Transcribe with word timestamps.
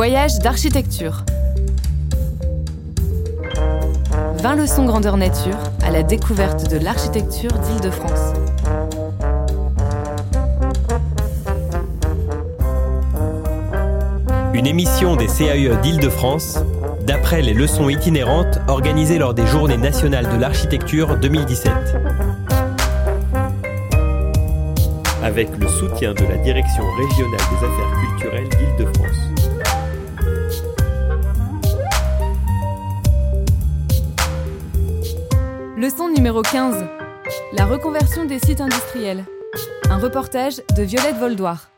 Voyage 0.00 0.38
d'architecture. 0.38 1.26
20 4.38 4.54
leçons 4.54 4.86
grandeur 4.86 5.18
nature 5.18 5.58
à 5.82 5.90
la 5.90 6.02
découverte 6.02 6.70
de 6.70 6.78
l'architecture 6.78 7.50
d'Île-de-France. 7.52 8.32
Une 14.54 14.66
émission 14.66 15.16
des 15.16 15.26
CAE 15.26 15.76
d'Île-de-France, 15.82 16.60
d'après 17.06 17.42
les 17.42 17.52
leçons 17.52 17.90
itinérantes 17.90 18.58
organisées 18.68 19.18
lors 19.18 19.34
des 19.34 19.46
Journées 19.46 19.76
nationales 19.76 20.30
de 20.34 20.40
l'architecture 20.40 21.18
2017. 21.18 21.72
Avec 25.22 25.50
le 25.58 25.68
soutien 25.68 26.14
de 26.14 26.24
la 26.24 26.38
Direction 26.38 26.84
régionale 26.96 27.40
des 27.50 27.66
affaires 27.66 28.00
culturelles 28.00 28.48
d'Île-de-France. 28.48 29.29
Leçon 35.80 36.10
numéro 36.10 36.42
15. 36.42 36.84
La 37.54 37.64
reconversion 37.64 38.26
des 38.26 38.38
sites 38.38 38.60
industriels. 38.60 39.24
Un 39.88 39.96
reportage 39.96 40.60
de 40.76 40.82
Violette 40.82 41.16
Voldoir. 41.16 41.70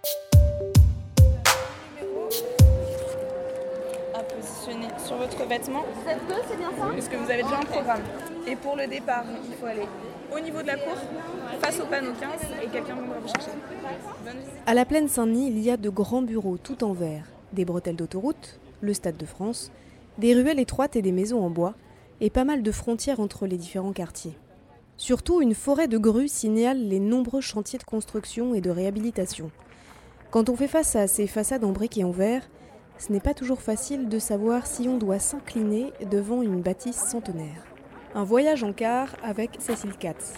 à 4.12 4.23
positionner 4.24 4.88
sur 5.07 5.16
votre 5.19 5.46
vêtement. 5.46 5.84
Est-ce 6.98 7.09
que 7.09 7.15
vous 7.15 7.30
avez 7.30 7.45
déjà 7.45 7.59
un 7.59 7.65
programme 7.65 8.01
Et 8.48 8.57
pour 8.57 8.74
le 8.74 8.88
départ, 8.88 9.23
il 9.48 9.55
faut 9.55 9.66
aller 9.66 9.87
au 10.37 10.41
niveau 10.41 10.62
de 10.62 10.66
la 10.66 10.79
cour, 10.79 10.96
face 11.60 11.79
au 11.79 11.87
panneau 11.87 12.10
15, 12.19 12.30
et 12.60 12.66
quelqu'un 12.66 12.95
viendra 12.95 13.21
vous 13.21 13.29
chercher. 13.29 13.52
À 14.66 14.74
la 14.74 14.85
plaine 14.85 15.07
Saint-Denis, 15.07 15.46
il 15.46 15.60
y 15.60 15.71
a 15.71 15.76
de 15.76 15.91
grands 15.91 16.23
bureaux 16.23 16.59
tout 16.60 16.82
en 16.82 16.93
verre, 16.93 17.26
des 17.52 17.65
bretelles 17.65 17.95
d'autoroute, 17.95 18.59
le 18.80 18.95
Stade 18.95 19.16
de 19.16 19.26
France, 19.26 19.71
des 20.19 20.35
ruelles 20.35 20.59
étroites 20.59 20.96
et 20.96 21.02
des 21.02 21.13
maisons 21.13 21.41
en 21.45 21.51
bois, 21.51 21.74
et 22.23 22.30
pas 22.30 22.45
mal 22.45 22.62
de 22.62 22.70
frontières 22.70 23.18
entre 23.18 23.46
les 23.46 23.59
différents 23.59 23.92
quartiers. 23.92 24.38
Surtout, 24.96 25.42
une 25.42 25.56
forêt 25.56 25.88
de 25.88 25.98
grues 25.98 26.29
signale 26.29 26.79
les 26.79 27.01
nombreux 27.01 27.40
chantiers 27.40 27.80
de 27.80 27.84
construction 27.84 28.54
et 28.54 28.60
de 28.60 28.70
réhabilitation. 28.70 29.51
Quand 30.30 30.48
on 30.48 30.54
fait 30.54 30.68
face 30.68 30.95
à 30.95 31.09
ces 31.09 31.26
façades 31.26 31.64
en 31.64 31.73
briques 31.73 31.98
et 31.98 32.04
en 32.04 32.12
verre, 32.12 32.48
ce 32.96 33.10
n'est 33.10 33.20
pas 33.20 33.34
toujours 33.34 33.60
facile 33.60 34.09
de 34.09 34.20
savoir 34.20 34.68
si 34.68 34.88
on 34.88 34.98
doit 34.98 35.18
s'incliner 35.18 35.92
devant 36.12 36.42
une 36.42 36.62
bâtisse 36.62 36.96
centenaire. 37.10 37.64
Un 38.14 38.23
voyage 38.23 38.62
en 38.62 38.73
car 38.73 39.16
avec 39.24 39.57
Cécile 39.59 39.96
Katz. 39.98 40.34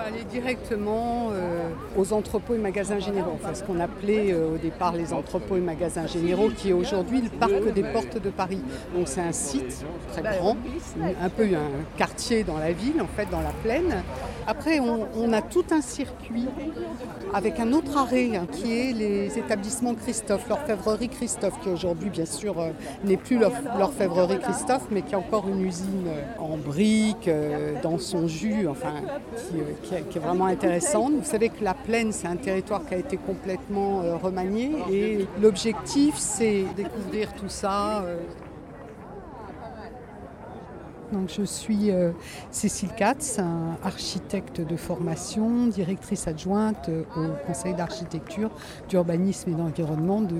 Va 0.00 0.06
aller 0.06 0.24
directement 0.24 1.28
euh, 1.30 1.68
aux 1.94 2.14
entrepôts 2.14 2.54
et 2.54 2.58
magasins 2.58 3.00
généraux, 3.00 3.38
ce 3.52 3.62
qu'on 3.62 3.78
appelait 3.80 4.32
euh, 4.32 4.54
au 4.54 4.56
départ 4.56 4.94
les 4.94 5.12
entrepôts 5.12 5.58
et 5.58 5.60
magasins 5.60 6.06
généraux, 6.06 6.48
qui 6.48 6.70
est 6.70 6.72
aujourd'hui 6.72 7.20
le 7.20 7.28
parc 7.28 7.70
des 7.74 7.82
portes 7.82 8.16
de 8.16 8.30
Paris. 8.30 8.62
Donc 8.94 9.08
c'est 9.08 9.20
un 9.20 9.32
site 9.32 9.84
très 10.12 10.22
grand, 10.22 10.56
un 11.22 11.28
peu 11.28 11.44
un 11.44 11.98
quartier 11.98 12.44
dans 12.44 12.56
la 12.56 12.72
ville, 12.72 13.02
en 13.02 13.08
fait 13.08 13.28
dans 13.30 13.42
la 13.42 13.52
plaine. 13.62 14.02
Après 14.46 14.80
on, 14.80 15.32
a 15.32 15.42
tout 15.42 15.64
un 15.70 15.80
circuit 15.80 16.46
avec 17.32 17.60
un 17.60 17.72
autre 17.72 17.96
arrêt 17.96 18.36
hein, 18.36 18.46
qui 18.50 18.72
est 18.78 18.92
les 18.92 19.38
établissements 19.38 19.94
Christophe, 19.94 20.48
l'orfèvrerie 20.48 21.08
Christophe, 21.08 21.60
qui 21.62 21.68
aujourd'hui 21.68 22.10
bien 22.10 22.24
sûr 22.26 22.58
euh, 22.58 22.70
n'est 23.04 23.16
plus 23.16 23.38
l'orf- 23.38 23.62
l'orfèvrerie 23.78 24.38
Christophe, 24.40 24.86
mais 24.90 25.02
qui 25.02 25.14
a 25.14 25.18
encore 25.18 25.48
une 25.48 25.64
usine 25.64 26.06
euh, 26.08 26.42
en 26.42 26.56
briques, 26.56 27.28
euh, 27.28 27.74
dans 27.82 27.98
son 27.98 28.26
jus, 28.26 28.66
enfin 28.68 28.94
qui, 29.84 29.94
est- 29.94 30.02
qui 30.08 30.18
est 30.18 30.20
vraiment 30.20 30.46
intéressante. 30.46 31.12
Vous 31.12 31.24
savez 31.24 31.48
que 31.50 31.62
la 31.62 31.74
plaine, 31.74 32.12
c'est 32.12 32.26
un 32.28 32.36
territoire 32.36 32.84
qui 32.86 32.94
a 32.94 32.98
été 32.98 33.16
complètement 33.16 34.02
remanié 34.22 34.72
et 34.90 35.26
l'objectif, 35.40 36.14
c'est 36.16 36.64
découvrir 36.76 37.32
tout 37.34 37.48
ça. 37.48 38.04
Donc, 41.12 41.28
je 41.36 41.42
suis 41.42 41.90
euh, 41.90 42.12
Cécile 42.52 42.90
Katz, 42.96 43.40
un 43.40 43.76
architecte 43.82 44.60
de 44.60 44.76
formation, 44.76 45.66
directrice 45.66 46.28
adjointe 46.28 46.88
euh, 46.88 47.02
au 47.16 47.46
Conseil 47.46 47.74
d'architecture, 47.74 48.50
d'urbanisme 48.88 49.50
et 49.50 49.54
d'environnement 49.54 50.20
de- 50.20 50.34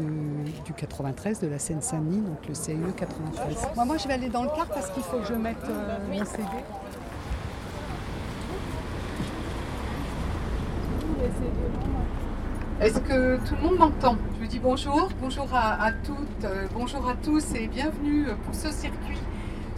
du 0.64 0.72
93 0.72 1.40
de 1.40 1.48
la 1.48 1.58
Seine-Saint-Denis, 1.58 2.20
donc 2.20 2.46
le 2.48 2.54
CIE 2.54 2.76
93. 2.96 3.56
Moi, 3.74 3.84
moi, 3.84 3.96
je 3.96 4.06
vais 4.06 4.14
aller 4.14 4.28
dans 4.28 4.44
le 4.44 4.48
car 4.50 4.66
parce 4.68 4.90
qu'il 4.90 5.02
faut 5.02 5.18
que 5.18 5.26
je 5.26 5.34
mette 5.34 5.56
euh, 5.68 5.98
mon 6.08 6.24
CD. 6.24 6.44
Est-ce 12.80 12.98
que 13.00 13.36
tout 13.46 13.54
le 13.56 13.68
monde 13.68 13.78
m'entend? 13.78 14.16
Je 14.34 14.40
vous 14.44 14.46
dis 14.50 14.58
bonjour, 14.58 15.10
bonjour 15.20 15.46
à, 15.52 15.82
à 15.84 15.92
toutes, 15.92 16.44
euh, 16.44 16.66
bonjour 16.72 17.06
à 17.08 17.14
tous 17.22 17.54
et 17.54 17.66
bienvenue 17.66 18.26
pour 18.44 18.54
ce 18.54 18.70
circuit 18.72 19.18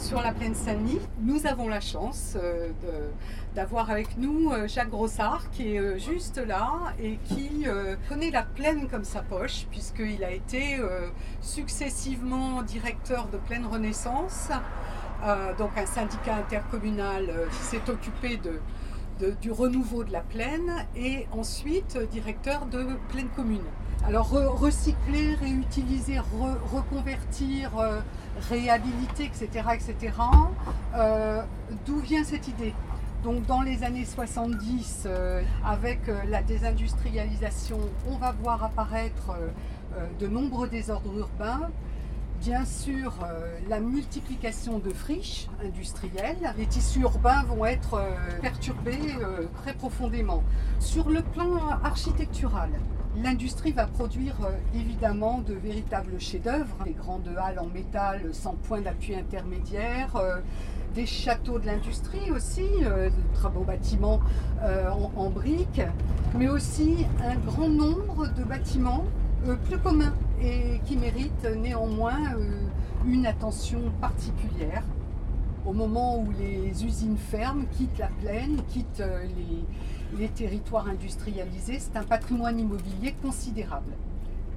sur 0.02 0.20
la 0.20 0.32
plaine 0.32 0.54
Saint-Denis. 0.54 0.98
Nous 1.20 1.46
avons 1.46 1.68
la 1.68 1.80
chance 1.80 2.36
euh, 2.36 2.70
d'avoir 3.54 3.88
avec 3.88 4.18
nous 4.18 4.50
euh, 4.50 4.66
Jacques 4.66 4.90
Grossard 4.90 5.48
qui 5.52 5.76
est 5.76 5.78
euh, 5.78 5.96
juste 5.96 6.38
là 6.38 6.92
et 7.00 7.18
qui 7.24 7.66
connaît 8.08 8.32
la 8.32 8.42
plaine 8.42 8.88
comme 8.88 9.04
sa 9.04 9.22
poche 9.22 9.66
puisqu'il 9.70 10.24
a 10.24 10.32
été 10.32 10.80
successivement 11.40 12.62
directeur 12.62 13.28
de 13.28 13.38
Plaine 13.38 13.64
Renaissance, 13.64 14.48
donc 15.58 15.70
un 15.76 15.86
syndicat 15.86 16.34
intercommunal 16.34 17.30
qui 17.50 17.64
s'est 17.64 17.90
occupé 17.90 18.36
de, 18.36 18.60
du 19.40 19.50
renouveau 19.50 20.04
de 20.04 20.12
la 20.12 20.20
plaine 20.20 20.72
et 20.96 21.26
ensuite 21.32 21.96
euh, 21.96 22.06
directeur 22.06 22.66
de 22.66 22.86
Plaine 23.10 23.28
Commune. 23.36 23.62
Alors 24.04 24.32
re- 24.34 24.46
recycler, 24.46 25.34
réutiliser, 25.34 26.16
re- 26.16 26.58
reconvertir, 26.74 27.78
euh, 27.78 28.00
réhabiliter, 28.50 29.24
etc. 29.24 29.48
etc. 29.74 30.14
Euh, 30.96 31.42
D'où 31.86 31.98
vient 32.00 32.24
cette 32.24 32.48
idée? 32.48 32.74
Donc 33.22 33.46
dans 33.46 33.62
les 33.62 33.84
années 33.84 34.04
70, 34.04 35.04
euh, 35.06 35.42
avec 35.64 36.00
la 36.28 36.42
désindustrialisation, 36.42 37.78
on 38.10 38.16
va 38.16 38.32
voir 38.32 38.64
apparaître 38.64 39.30
de 40.18 40.26
nombreux 40.26 40.68
désordres 40.68 41.16
urbains. 41.18 41.68
Bien 42.42 42.64
sûr, 42.64 43.14
euh, 43.22 43.56
la 43.68 43.78
multiplication 43.78 44.80
de 44.80 44.90
friches 44.90 45.46
industrielles. 45.64 46.52
Les 46.58 46.66
tissus 46.66 46.98
urbains 46.98 47.44
vont 47.44 47.64
être 47.64 47.94
euh, 47.94 48.10
perturbés 48.40 48.98
euh, 49.20 49.46
très 49.62 49.74
profondément. 49.74 50.42
Sur 50.80 51.08
le 51.08 51.22
plan 51.22 51.68
architectural, 51.84 52.70
l'industrie 53.14 53.70
va 53.70 53.86
produire 53.86 54.34
évidemment 54.74 55.38
de 55.38 55.54
véritables 55.54 56.20
chefs-d'œuvre. 56.20 56.78
Les 56.84 56.94
grandes 56.94 57.30
halles 57.38 57.60
en 57.60 57.66
métal 57.66 58.30
sans 58.32 58.54
point 58.54 58.80
d'appui 58.80 59.14
intermédiaire, 59.14 60.20
des 60.96 61.06
châteaux 61.06 61.60
de 61.60 61.66
l'industrie 61.66 62.32
aussi, 62.32 62.66
de 62.80 63.12
très 63.34 63.50
beaux 63.50 63.64
bâtiments 63.64 64.18
en, 64.64 65.12
en 65.14 65.30
briques, 65.30 65.82
mais 66.36 66.48
aussi 66.48 67.06
un 67.22 67.36
grand 67.36 67.68
nombre 67.68 68.26
de 68.34 68.42
bâtiments 68.42 69.04
plus 69.68 69.78
communs 69.78 70.14
et 70.44 70.80
qui 70.84 70.96
méritent 70.96 71.48
néanmoins 71.56 72.34
euh, 72.34 72.50
une 73.06 73.26
attention 73.26 73.80
particulière. 74.00 74.84
Au 75.64 75.72
moment 75.72 76.18
où 76.18 76.32
les 76.32 76.84
usines 76.84 77.16
ferment, 77.16 77.64
quittent 77.70 77.98
la 77.98 78.08
plaine, 78.08 78.60
quittent 78.68 79.00
euh, 79.00 79.24
les, 80.18 80.28
territoires 80.28 80.88
industrialisés, 80.88 81.78
c'est 81.78 81.96
un 81.96 82.02
patrimoine 82.02 82.58
immobilier 82.58 83.14
considérable. 83.22 83.92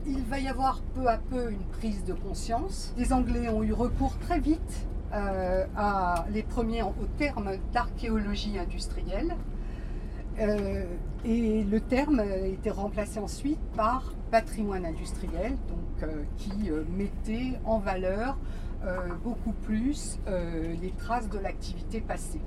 Il 0.08 0.22
va 0.24 0.40
y 0.40 0.48
avoir 0.48 0.82
peu 0.94 1.08
à 1.08 1.18
peu 1.18 1.52
une 1.52 1.64
prise 1.80 2.04
de 2.04 2.14
conscience. 2.14 2.94
Les 2.98 3.14
Anglais 3.14 3.50
ont 3.50 3.64
eu 3.64 3.74
recours 3.74 4.18
très 4.20 4.40
vite 4.40 4.86
euh, 5.14 5.66
à 5.76 6.26
les 6.32 6.44
premiers 6.44 6.84
au 6.84 6.94
terme 7.18 7.52
d'archéologie 7.74 8.60
industrielle. 8.60 9.36
Euh, 10.40 10.84
et 11.24 11.64
le 11.64 11.80
terme 11.80 12.20
a 12.20 12.38
été 12.48 12.70
remplacé 12.70 13.20
ensuite 13.20 13.60
par 13.76 14.14
patrimoine 14.32 14.86
industriel, 14.86 15.52
donc, 15.70 16.04
euh, 16.04 16.24
qui 16.38 16.70
euh, 16.70 16.84
mettait 16.98 17.60
en 17.66 17.80
valeur 17.80 18.38
beaucoup 19.24 19.54
plus 19.64 20.20
les 20.80 20.92
traces 20.92 21.28
de 21.28 21.40
l'activité 21.40 22.02
passée. 22.02 22.42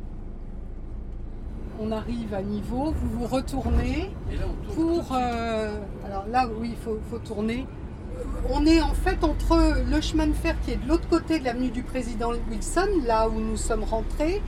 On 1.80 1.90
arrive 1.90 2.32
à 2.32 2.42
niveau, 2.42 2.92
vous 2.92 3.18
vous 3.18 3.26
retournez 3.26 4.10
pour... 4.74 5.12
euh, 5.12 5.76
alors 6.04 6.26
là, 6.28 6.48
oui, 6.60 6.70
il 6.70 6.76
faut, 6.76 6.98
faut 7.10 7.18
tourner. 7.18 7.66
On 8.50 8.66
est 8.66 8.80
en 8.80 8.94
fait 8.94 9.24
entre 9.24 9.82
le 9.90 10.00
chemin 10.00 10.28
de 10.28 10.32
fer 10.32 10.54
qui 10.60 10.70
est 10.72 10.76
de 10.76 10.86
l'autre 10.86 11.08
côté 11.08 11.40
de 11.40 11.44
l'avenue 11.44 11.70
du 11.70 11.82
président 11.82 12.30
Wilson, 12.50 12.88
là 13.04 13.28
où 13.28 13.40
nous 13.40 13.56
sommes 13.56 13.82
rentrés, 13.82 14.40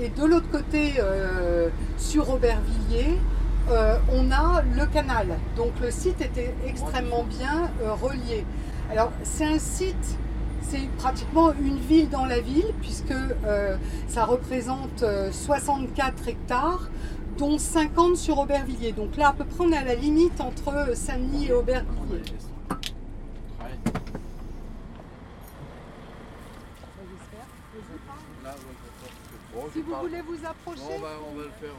et 0.00 0.08
de 0.08 0.24
l'autre 0.24 0.50
côté, 0.50 0.94
euh, 0.98 1.68
sur 1.98 2.30
Aubervilliers, 2.30 3.18
euh, 3.70 3.96
on 4.12 4.30
a 4.32 4.62
le 4.62 4.86
canal. 4.86 5.38
Donc 5.56 5.72
le 5.80 5.90
site 5.90 6.20
était 6.20 6.54
extrêmement 6.66 7.24
bien 7.24 7.70
euh, 7.82 7.92
relié. 7.94 8.44
Alors 8.90 9.12
c'est 9.22 9.44
un 9.44 9.58
site, 9.58 10.18
c'est 10.62 10.88
pratiquement 10.98 11.52
une 11.52 11.78
ville 11.78 12.08
dans 12.08 12.26
la 12.26 12.40
ville, 12.40 12.72
puisque 12.80 13.14
ça 14.08 14.24
représente 14.24 15.02
euh, 15.02 15.30
64 15.30 16.28
hectares, 16.28 16.88
dont 17.38 17.58
50 17.58 18.16
sur 18.16 18.38
Aubervilliers. 18.38 18.92
Donc 18.92 19.16
là, 19.16 19.28
à 19.28 19.32
peu 19.32 19.44
près, 19.44 19.64
on 19.64 19.72
est 19.72 19.76
à 19.76 19.84
la 19.84 19.94
limite 19.94 20.40
entre 20.40 20.94
Saint-Denis 20.94 21.48
et 21.48 21.52
Aubervilliers. 21.52 22.51
Si 29.72 29.80
vous 29.80 29.94
voulez 29.94 30.20
vous 30.22 30.46
approcher. 30.46 30.82
on, 30.96 31.00
va, 31.00 31.08
on 31.30 31.36
va 31.36 31.44
le 31.44 31.50
faire. 31.60 31.74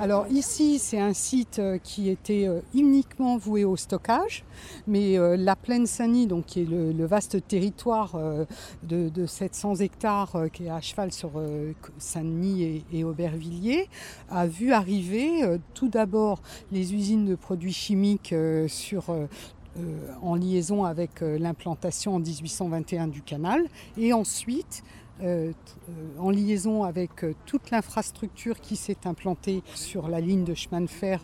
Alors 0.00 0.26
ici, 0.28 0.80
c'est 0.80 0.98
un 0.98 1.12
site 1.12 1.60
euh, 1.60 1.78
qui 1.78 2.08
était 2.08 2.48
euh, 2.48 2.60
uniquement 2.74 3.36
voué 3.36 3.64
au 3.64 3.76
stockage, 3.76 4.44
mais 4.88 5.16
euh, 5.16 5.36
la 5.36 5.54
plaine 5.54 5.86
Saint-Denis, 5.86 6.26
donc 6.26 6.46
qui 6.46 6.62
est 6.62 6.68
le, 6.68 7.06
vaste 7.06 7.46
territoire 7.46 8.16
de, 8.82 9.26
700 9.26 9.76
hectares 9.76 10.46
qui 10.52 10.66
est 10.66 10.70
à 10.70 10.80
cheval 10.80 11.12
sur 11.12 11.32
Saint-Denis 11.98 12.82
et, 12.92 13.04
Aubervilliers, 13.04 13.88
a 14.30 14.46
vu 14.46 14.72
arriver 14.72 15.58
tout 15.74 15.88
d'abord 15.88 16.40
les 16.72 16.94
usines 16.94 17.26
de 17.26 17.34
produits 17.34 17.72
chimiques 17.72 18.34
sur 18.68 19.04
en 20.22 20.34
liaison 20.34 20.84
avec 20.84 21.20
l'implantation 21.20 22.14
en 22.14 22.20
1821 22.20 23.08
du 23.08 23.20
canal, 23.20 23.64
et 23.98 24.12
ensuite 24.12 24.82
euh, 25.22 25.52
euh, 25.88 25.92
en 26.18 26.30
liaison 26.30 26.82
avec 26.82 27.22
euh, 27.22 27.34
toute 27.46 27.70
l'infrastructure 27.70 28.58
qui 28.58 28.74
s'est 28.74 29.06
implantée 29.06 29.62
sur 29.76 30.08
la 30.08 30.20
ligne 30.20 30.42
de 30.42 30.54
chemin 30.54 30.80
de 30.80 30.88
fer 30.88 31.20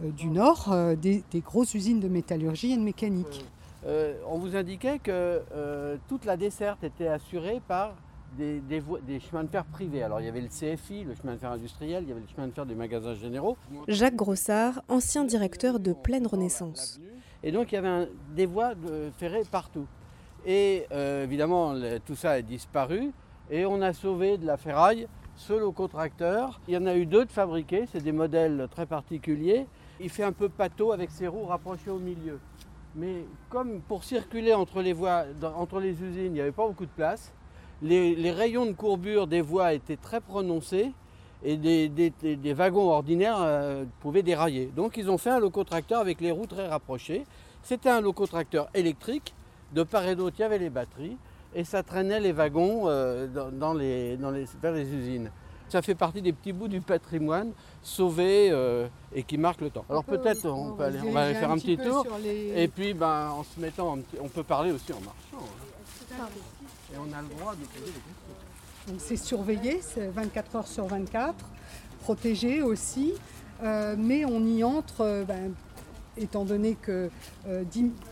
du 0.00 0.26
Nord, 0.28 0.74
des, 1.00 1.24
grosses 1.36 1.74
usines 1.74 2.00
de 2.00 2.08
métallurgie 2.08 2.72
et 2.72 2.76
de 2.76 2.82
mécanique. 2.82 3.46
on 3.86 4.38
vous 4.38 4.56
indiquait 4.56 4.98
que 4.98 5.40
toute 6.08 6.24
la 6.26 6.36
desserte 6.36 6.84
était 6.84 7.08
assurée 7.08 7.62
par 7.66 7.94
des, 8.36 8.60
chemins 9.20 9.44
de 9.44 9.48
fer 9.48 9.64
privés. 9.64 10.02
Alors 10.02 10.20
il 10.20 10.26
y 10.26 10.28
avait 10.28 10.40
le 10.40 10.48
CFI, 10.48 11.04
le 11.04 11.14
chemin 11.14 11.34
de 11.34 11.38
fer 11.38 11.52
industriel, 11.52 12.04
il 12.04 12.08
y 12.08 12.12
avait 12.12 12.20
le 12.20 12.28
chemin 12.34 12.48
de 12.48 12.52
fer 12.52 12.66
des 12.66 12.74
magasins 12.74 13.14
généraux. 13.14 13.56
Jacques 13.88 14.16
Grossard, 14.16 14.82
ancien 14.88 15.24
directeur 15.24 15.80
de 15.80 15.92
Pleine 15.92 16.26
Renaissance. 16.26 17.00
Et 17.42 17.52
donc 17.52 17.72
il 17.72 17.76
y 17.76 17.78
avait 17.78 18.08
des 18.34 18.46
voies 18.46 18.74
ferrées 19.16 19.44
partout. 19.50 19.86
Et 20.46 20.86
euh, 20.92 21.24
évidemment, 21.24 21.74
tout 22.04 22.16
ça 22.16 22.32
a 22.32 22.42
disparu. 22.42 23.12
Et 23.50 23.66
on 23.66 23.82
a 23.82 23.92
sauvé 23.92 24.38
de 24.38 24.46
la 24.46 24.56
ferraille 24.56 25.06
ce 25.36 25.52
locotracteur. 25.52 26.60
Il 26.68 26.74
y 26.74 26.76
en 26.76 26.86
a 26.86 26.94
eu 26.96 27.06
deux 27.06 27.24
de 27.24 27.32
fabriqués, 27.32 27.86
c'est 27.90 28.02
des 28.02 28.12
modèles 28.12 28.68
très 28.70 28.86
particuliers. 28.86 29.66
Il 30.00 30.08
fait 30.08 30.22
un 30.22 30.32
peu 30.32 30.48
pâteau 30.48 30.92
avec 30.92 31.10
ses 31.10 31.28
roues 31.28 31.46
rapprochées 31.46 31.90
au 31.90 31.98
milieu. 31.98 32.40
Mais 32.96 33.24
comme 33.50 33.80
pour 33.80 34.04
circuler 34.04 34.54
entre 34.54 34.80
les 34.80 34.92
voies, 34.92 35.24
entre 35.56 35.80
les 35.80 36.02
usines, 36.02 36.26
il 36.26 36.32
n'y 36.32 36.40
avait 36.40 36.52
pas 36.52 36.66
beaucoup 36.66 36.86
de 36.86 36.90
place, 36.90 37.32
les, 37.82 38.30
rayons 38.30 38.66
de 38.66 38.72
courbure 38.72 39.26
des 39.26 39.40
voies 39.40 39.74
étaient 39.74 39.96
très 39.96 40.20
prononcés 40.20 40.92
et 41.42 41.56
des, 41.56 42.52
wagons 42.54 42.90
ordinaires 42.90 43.36
euh, 43.40 43.84
pouvaient 44.00 44.22
dérailler. 44.22 44.70
Donc 44.74 44.96
ils 44.96 45.10
ont 45.10 45.18
fait 45.18 45.30
un 45.30 45.40
locotracteur 45.40 46.00
avec 46.00 46.20
les 46.20 46.30
roues 46.30 46.46
très 46.46 46.68
rapprochées. 46.68 47.24
C'était 47.62 47.90
un 47.90 48.00
locotracteur 48.00 48.68
électrique 48.74 49.34
de 49.74 49.82
part 49.82 50.06
et 50.06 50.14
d'autre, 50.14 50.36
il 50.38 50.42
y 50.42 50.44
avait 50.44 50.58
les 50.58 50.70
batteries 50.70 51.16
et 51.54 51.64
ça 51.64 51.82
traînait 51.82 52.20
les 52.20 52.32
wagons 52.32 52.84
euh, 52.86 53.26
dans, 53.26 53.74
les, 53.74 54.16
vers 54.62 54.72
les 54.72 54.92
usines. 54.92 55.30
Ça 55.68 55.82
fait 55.82 55.94
partie 55.94 56.22
des 56.22 56.32
petits 56.32 56.52
bouts 56.52 56.68
du 56.68 56.80
patrimoine 56.80 57.52
sauvés 57.82 58.50
euh, 58.50 58.86
et 59.14 59.22
qui 59.22 59.38
marquent 59.38 59.62
le 59.62 59.70
temps. 59.70 59.84
Alors 59.88 60.04
peut-être 60.04 60.46
on, 60.48 60.72
peut 60.72 60.84
aller, 60.84 61.00
on 61.04 61.10
va 61.10 61.22
aller 61.22 61.34
faire 61.34 61.50
un 61.50 61.58
petit, 61.58 61.76
tour 61.76 62.06
et 62.24 62.68
puis 62.68 62.94
ben, 62.94 63.30
en 63.30 63.42
se 63.42 63.58
mettant, 63.58 63.98
on 64.20 64.28
peut 64.28 64.42
parler 64.44 64.70
aussi 64.70 64.92
en 64.92 65.00
marchant. 65.00 65.46
Hein. 66.12 66.28
Et 66.92 66.96
on 66.96 67.12
a 67.16 67.22
le 67.22 67.28
droit 67.28 67.54
de 67.54 67.64
poser 67.66 67.86
des 67.86 67.92
questions. 67.92 68.94
C'est 68.98 69.16
surveillé, 69.16 69.80
c'est 69.82 70.08
24 70.08 70.56
heures 70.56 70.68
sur 70.68 70.86
24, 70.86 71.34
protégé 72.02 72.62
aussi, 72.62 73.14
euh, 73.62 73.96
mais 73.98 74.24
on 74.24 74.46
y 74.46 74.62
entre 74.62 75.24
ben, 75.26 75.52
étant 76.16 76.44
donné 76.44 76.74
que 76.74 77.10
euh, 77.46 77.64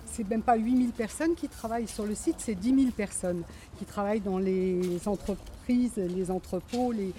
c'est 0.06 0.28
même 0.28 0.42
pas 0.42 0.56
8000 0.56 0.90
personnes 0.90 1.34
qui 1.34 1.48
travaillent 1.48 1.88
sur 1.88 2.04
le 2.04 2.14
site, 2.14 2.36
c'est 2.38 2.54
10 2.54 2.82
000 2.82 2.90
personnes 2.96 3.42
qui 3.78 3.84
travaillent 3.84 4.20
dans 4.20 4.38
les 4.38 5.00
entreprises, 5.06 5.96
les 5.96 6.30
entrepôts, 6.30 6.92
les, 6.92 7.12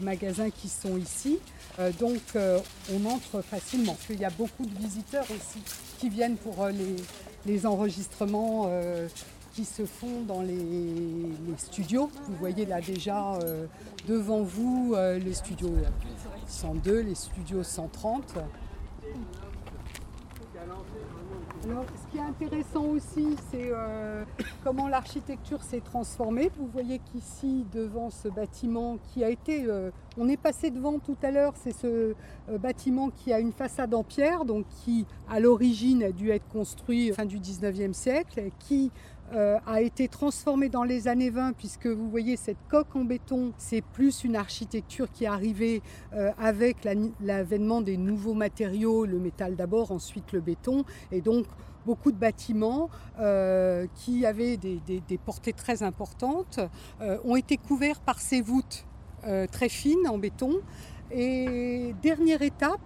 magasins 0.00 0.50
qui 0.50 0.68
sont 0.68 0.96
ici. 0.96 1.38
Euh, 1.78 1.92
donc 2.00 2.20
euh, 2.36 2.58
on 2.92 3.04
entre 3.06 3.42
facilement. 3.42 3.96
Il 4.10 4.20
y 4.20 4.24
a 4.24 4.30
beaucoup 4.30 4.66
de 4.66 4.74
visiteurs 4.76 5.26
aussi 5.30 5.62
qui 5.98 6.08
viennent 6.08 6.36
pour 6.36 6.66
les, 7.46 7.66
enregistrements 7.66 8.70
qui 9.54 9.64
se 9.64 9.86
font 9.86 10.22
dans 10.26 10.42
les, 10.42 10.54
les, 10.54 11.56
studios. 11.56 12.10
Vous 12.26 12.36
voyez 12.36 12.66
là 12.66 12.80
déjà 12.80 13.38
devant 14.06 14.42
vous 14.42 14.94
les 14.96 15.34
studios 15.34 15.74
102, 16.46 17.00
les 17.00 17.14
studios 17.14 17.62
130. 17.62 18.34
Alors, 21.64 21.84
ce 21.86 22.12
qui 22.12 22.18
est 22.18 22.26
intéressant 22.26 22.84
aussi, 22.84 23.34
c'est 23.50 23.70
euh, 23.72 24.24
comment 24.62 24.86
l'architecture 24.86 25.62
s'est 25.62 25.80
transformée. 25.80 26.50
Vous 26.56 26.68
voyez 26.72 27.00
qu'ici, 27.12 27.66
devant 27.72 28.10
ce 28.10 28.28
bâtiment 28.28 28.98
qui 29.08 29.24
a 29.24 29.28
été, 29.28 29.64
euh, 29.66 29.90
on 30.16 30.28
est 30.28 30.36
passé 30.36 30.70
devant 30.70 31.00
tout 31.00 31.16
à 31.22 31.32
l'heure, 31.32 31.54
c'est 31.56 31.72
ce 31.72 32.14
euh, 32.48 32.58
bâtiment 32.58 33.10
qui 33.10 33.32
a 33.32 33.40
une 33.40 33.52
façade 33.52 33.92
en 33.92 34.04
pierre, 34.04 34.44
donc 34.44 34.66
qui 34.84 35.04
à 35.28 35.40
l'origine 35.40 36.04
a 36.04 36.12
dû 36.12 36.30
être 36.30 36.46
construit 36.48 37.12
fin 37.12 37.26
du 37.26 37.40
19e 37.40 37.92
siècle, 37.92 38.40
qui 38.60 38.92
euh, 39.34 39.58
a 39.66 39.82
été 39.82 40.08
transformé 40.08 40.70
dans 40.70 40.84
les 40.84 41.06
années 41.06 41.28
20 41.28 41.52
puisque 41.52 41.86
vous 41.86 42.08
voyez 42.08 42.36
cette 42.36 42.56
coque 42.70 42.96
en 42.96 43.04
béton, 43.04 43.52
c'est 43.58 43.82
plus 43.82 44.24
une 44.24 44.36
architecture 44.36 45.10
qui 45.12 45.24
est 45.24 45.28
arrivée 45.28 45.82
euh, 46.14 46.30
avec 46.38 46.88
l'avènement 47.20 47.82
des 47.82 47.98
nouveaux 47.98 48.32
matériaux, 48.32 49.04
le 49.04 49.18
métal 49.18 49.54
d'abord, 49.54 49.92
ensuite 49.92 50.32
le 50.32 50.40
béton, 50.40 50.84
et 51.12 51.20
donc 51.20 51.44
beaucoup 51.84 52.10
de 52.10 52.16
bâtiments 52.16 52.88
euh, 53.20 53.86
qui 53.96 54.24
avaient 54.24 54.56
des, 54.56 55.18
portées 55.24 55.52
très 55.52 55.82
importantes 55.82 56.60
ont 57.24 57.36
été 57.36 57.56
couverts 57.56 58.00
par 58.00 58.20
ces 58.20 58.40
voûtes 58.40 58.86
très 59.50 59.68
fines 59.68 60.06
en 60.08 60.18
béton. 60.18 60.60
Et 61.10 61.94
dernière 62.02 62.42
étape, 62.42 62.80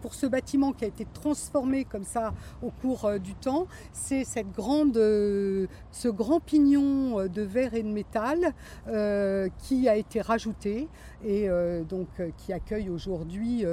pour 0.00 0.14
ce 0.14 0.26
bâtiment 0.26 0.72
qui 0.72 0.84
a 0.84 0.88
été 0.88 1.06
transformé 1.12 1.84
comme 1.84 2.04
ça 2.04 2.32
au 2.62 2.70
cours 2.70 3.04
euh, 3.04 3.18
du 3.18 3.34
temps, 3.34 3.66
c'est 3.92 4.24
cette 4.24 4.50
grande, 4.52 4.96
euh, 4.96 5.66
ce 5.92 6.08
grand 6.08 6.40
pignon 6.40 7.20
euh, 7.20 7.28
de 7.28 7.42
verre 7.42 7.74
et 7.74 7.82
de 7.82 7.88
métal 7.88 8.54
qui 9.58 9.88
a 9.88 9.96
été 9.96 10.20
rajouté 10.20 10.88
et 11.24 11.48
donc 11.88 12.08
qui 12.36 12.52
accueille 12.52 12.88
aujourd'hui 12.88 13.64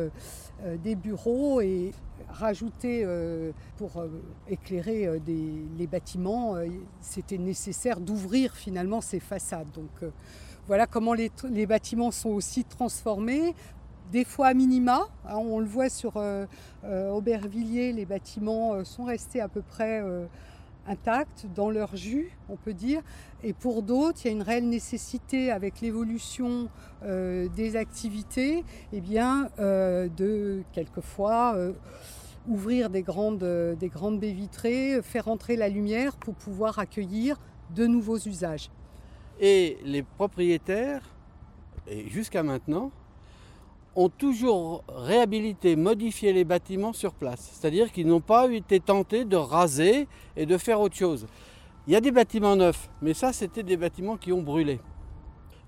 des 0.83 0.95
bureaux 0.95 1.61
et 1.61 1.91
rajouté 2.29 3.07
pour 3.77 4.03
éclairer 4.47 5.21
les 5.25 5.87
bâtiments, 5.87 6.55
c'était 7.01 7.37
nécessaire 7.37 7.99
d'ouvrir 7.99 8.53
finalement 8.53 9.01
ces 9.01 9.19
façades. 9.19 9.71
Donc 9.73 10.11
voilà 10.67 10.87
comment 10.87 11.13
les, 11.13 11.29
bâtiments 11.67 12.11
sont 12.11 12.29
aussi 12.29 12.63
transformés 12.63 13.53
des 14.11 14.23
fois 14.23 14.47
à 14.47 14.53
minima. 14.53 15.07
Hein, 15.25 15.37
on 15.37 15.59
le 15.59 15.65
voit 15.65 15.89
sur 15.89 16.17
euh, 16.17 16.45
euh, 16.83 17.11
Aubervilliers, 17.11 17.91
les 17.93 18.05
bâtiments 18.05 18.73
euh, 18.73 18.83
sont 18.83 19.05
restés 19.05 19.41
à 19.41 19.47
peu 19.47 19.61
près 19.61 20.03
intacts 20.87 21.47
dans 21.55 21.71
leur 21.71 21.95
jus, 21.95 22.31
on 22.49 22.55
peut 22.55 22.73
dire. 22.73 23.01
Et 23.43 23.53
pour 23.53 23.81
d'autres, 23.81 24.19
il 24.23 24.27
y 24.27 24.29
a 24.29 24.33
une 24.33 24.43
réelle 24.43 24.69
nécessité 24.69 25.51
avec 25.51 25.81
l'évolution 25.81 26.69
des 27.03 27.75
activités, 27.75 28.63
eh 28.93 29.01
bien, 29.01 29.49
de 29.57 30.61
quelquefois 30.73 31.57
ouvrir 32.47 32.91
des 32.91 33.01
grandes, 33.01 33.43
des 33.79 33.89
grandes 33.89 34.19
baies 34.19 34.33
vitrées, 34.33 34.99
faire 35.01 35.27
entrer 35.27 35.55
la 35.55 35.69
lumière 35.69 36.17
pour 36.17 36.35
pouvoir 36.35 36.77
accueillir 36.77 37.39
de 37.73 37.87
nouveaux 37.87 38.19
usages. 38.19 38.69
Et 39.39 39.79
les 39.83 40.03
propriétaires, 40.03 41.01
jusqu'à 42.07 42.43
maintenant, 42.43 42.91
ont 43.95 44.09
toujours 44.09 44.83
réhabilité, 44.89 45.75
modifié 45.75 46.33
les 46.33 46.43
bâtiments 46.43 46.93
sur 46.93 47.13
place. 47.13 47.51
C'est-à-dire 47.53 47.91
qu'ils 47.91 48.07
n'ont 48.07 48.21
pas 48.21 48.51
été 48.51 48.79
tentés 48.79 49.25
de 49.25 49.37
raser 49.37 50.07
et 50.35 50.45
de 50.45 50.57
faire 50.57 50.81
autre 50.81 50.95
chose. 50.95 51.27
Il 51.87 51.93
y 51.93 51.95
a 51.95 52.01
des 52.01 52.11
bâtiments 52.11 52.55
neufs, 52.55 52.89
mais 53.01 53.13
ça, 53.13 53.31
c'était 53.31 53.63
des 53.63 53.77
bâtiments 53.77 54.17
qui 54.17 54.33
ont 54.33 54.41
brûlé. 54.41 54.79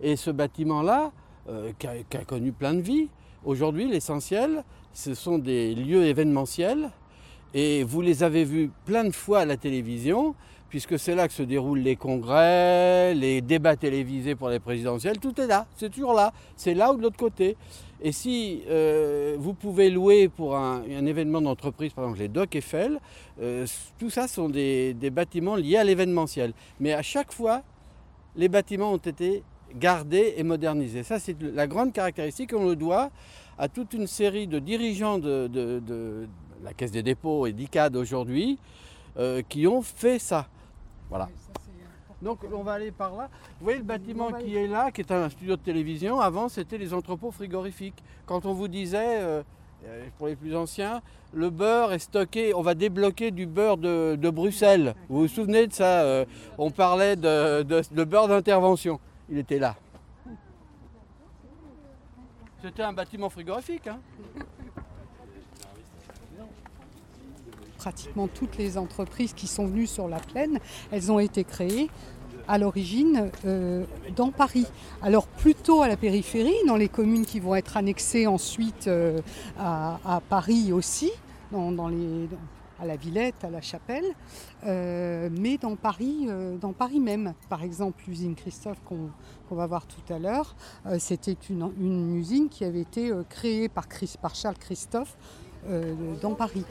Et 0.02 0.16
ce 0.16 0.32
bâtiment-là, 0.32 1.12
euh, 1.48 1.72
qui, 1.80 1.88
a, 1.88 2.26
connu 2.26 2.52
plein 2.52 2.74
de 2.74 2.82
vies, 2.82 3.08
aujourd'hui, 3.46 3.88
l'essentiel, 3.88 4.64
ce 4.94 5.14
sont 5.14 5.38
des 5.38 5.74
lieux 5.74 6.06
événementiels. 6.06 6.92
Et 7.54 7.84
vous 7.84 8.02
les 8.02 8.24
avez 8.24 8.44
vus 8.44 8.72
plein 8.86 9.06
de 9.06 9.12
fois 9.12 9.40
à 9.40 9.46
la 9.46 9.58
télévision 9.58 10.36
puisque 10.70 11.00
c'est 11.00 11.16
là 11.16 11.28
que 11.28 11.34
se 11.34 11.44
déroulent 11.44 11.80
les 11.80 11.96
congrès, 11.96 13.14
les 13.14 13.42
débats 13.42 13.76
télévisés 13.76 14.36
pour 14.36 14.50
les 14.50 14.60
présidentielles, 14.60 15.20
tout 15.20 15.40
est 15.40 15.48
là, 15.48 15.66
c'est 15.76 15.90
toujours 15.90 16.14
là, 16.14 16.34
c'est 16.56 16.74
là 16.74 16.92
ou 16.92 16.98
de 16.98 17.04
l'autre 17.04 17.18
côté. 17.18 17.56
Et 18.02 18.12
si 18.12 18.64
euh, 18.68 19.36
vous 19.40 19.54
pouvez 19.54 19.90
louer 19.90 20.28
pour 20.30 20.56
un, 20.56 20.84
événement 20.84 21.42
d'entreprise, 21.42 21.94
par 21.94 22.04
exemple 22.06 22.20
les 22.20 22.28
Doc 22.28 22.56
Eiffel, 22.56 23.00
euh, 23.42 23.66
tout 23.98 24.10
ça 24.10 24.28
sont 24.28 24.50
des, 24.50 24.94
bâtiments 25.12 25.56
liés 25.56 25.78
à 25.78 25.84
l'événementiel. 25.84 26.54
Mais 26.80 26.94
à 26.94 27.02
chaque 27.02 27.32
fois, 27.32 27.64
les 28.36 28.50
bâtiments 28.50 28.94
ont 28.94 28.98
été 28.98 29.44
gardés 29.76 30.36
et 30.38 30.44
modernisés. 30.44 31.04
Ça, 31.04 31.20
c'est 31.20 31.36
la 31.42 31.66
grande 31.66 31.92
caractéristique. 31.92 32.54
On 32.54 32.66
le 32.66 32.76
doit 32.76 33.10
à 33.58 33.68
toute 33.68 33.94
une 33.94 34.08
série 34.08 34.48
de 34.48 34.60
dirigeants 34.60 35.18
de, 35.18 36.28
la 36.64 36.74
Caisse 36.74 36.92
des 36.92 37.04
dépôts 37.04 37.48
et 37.48 37.54
d'ICAD 37.54 37.96
aujourd'hui 37.96 38.60
euh, 39.18 39.42
qui 39.48 39.66
ont 39.66 39.82
fait 39.82 40.20
ça. 40.20 40.48
Voilà. 41.10 41.30
Donc 42.22 42.40
on 42.52 42.64
va 42.64 42.74
aller 42.74 42.92
par 42.92 43.16
là. 43.16 43.30
Vous 43.60 43.66
voyez 43.66 43.78
le 43.78 43.84
bâtiment 43.84 44.32
qui 44.34 44.56
est 44.56 44.68
là, 44.68 44.92
qui 44.92 45.02
est 45.02 45.12
un 45.12 45.30
studio 45.30 45.56
de 45.56 45.62
télévision. 45.62 46.20
Avant, 46.20 46.50
c'était 46.50 46.78
les 46.78 46.94
entrepôts 46.94 47.32
frigorifiques. 47.32 48.04
Quand 48.26 48.46
on 48.46 48.54
vous 48.54 48.68
disait, 48.68 49.22
euh, 49.22 49.44
euh, 49.86 50.06
pour 50.18 50.28
les 50.28 50.36
plus 50.36 50.56
anciens, 50.56 51.02
le 51.34 51.50
beurre 51.52 51.94
est 51.94 52.00
stocké, 52.00 52.54
on 52.56 52.62
va 52.64 52.74
débloquer 52.74 53.30
du 53.32 53.46
beurre 53.46 53.78
de, 53.78 54.16
de 54.16 54.30
Bruxelles. 54.32 54.96
Vous 55.10 55.20
vous 55.22 55.28
souvenez 55.28 55.68
de 55.68 55.74
ça 55.74 56.02
euh, 56.02 56.26
On 56.58 56.72
parlait 56.72 57.16
de, 57.16 57.62
de- 57.64 57.84
de 57.92 58.04
beurre 58.04 58.28
d'intervention. 58.30 59.00
Il 59.30 59.38
était 59.38 59.60
là. 59.60 59.76
C'était 62.64 62.82
un 62.84 62.94
bâtiment 62.94 63.30
frigorifique. 63.30 63.88
Hein 63.88 64.00
Pratiquement 67.88 68.28
toutes 68.28 68.58
les 68.58 68.78
entreprises 68.78 69.32
qui 69.32 69.48
sont 69.48 69.66
venues 69.66 69.88
sur 69.88 70.10
la 70.10 70.20
plaine, 70.20 70.60
elles 70.92 71.10
ont 71.10 71.20
été 71.20 71.46
créées 71.46 71.90
à 72.46 72.58
l'origine 72.58 73.32
euh, 73.46 73.86
dans 74.14 74.30
Paris. 74.30 74.66
Alors 75.02 75.26
plutôt 75.26 75.82
à 75.84 75.88
la 75.88 75.96
périphérie, 75.96 76.66
dans 76.68 76.76
les 76.76 76.90
communes 76.90 77.26
qui 77.26 77.40
vont 77.40 77.56
être 77.56 77.78
annexées 77.78 78.28
ensuite 78.28 78.90
euh, 78.90 79.22
à, 79.58 80.22
Paris 80.28 80.74
aussi, 80.74 81.12
dans, 81.54 81.88
les, 81.88 82.28
à 82.78 82.86
la 82.86 82.98
Villette, 82.98 83.44
à 83.46 83.50
la 83.50 83.62
Chapelle, 83.62 84.04
euh, 84.66 85.30
mais 85.32 85.58
dans 85.58 85.78
Paris, 85.78 86.28
dans 86.60 86.74
Paris 86.74 87.00
même. 87.00 87.36
Par 87.48 87.64
exemple, 87.64 88.04
l'usine 88.06 88.36
Christophe 88.36 88.82
qu'on 88.84 89.56
va 89.56 89.66
voir 89.66 89.86
tout 89.86 90.14
à 90.14 90.20
l'heure, 90.20 90.58
c'était 91.00 91.38
une, 91.50 92.18
usine 92.18 92.50
qui 92.50 92.66
avait 92.66 92.82
été 92.82 93.14
créée 93.30 93.70
par, 93.70 93.88
Charles 94.36 94.58
Christophe 94.58 95.18
dans 96.22 96.34
Paris. 96.34 96.66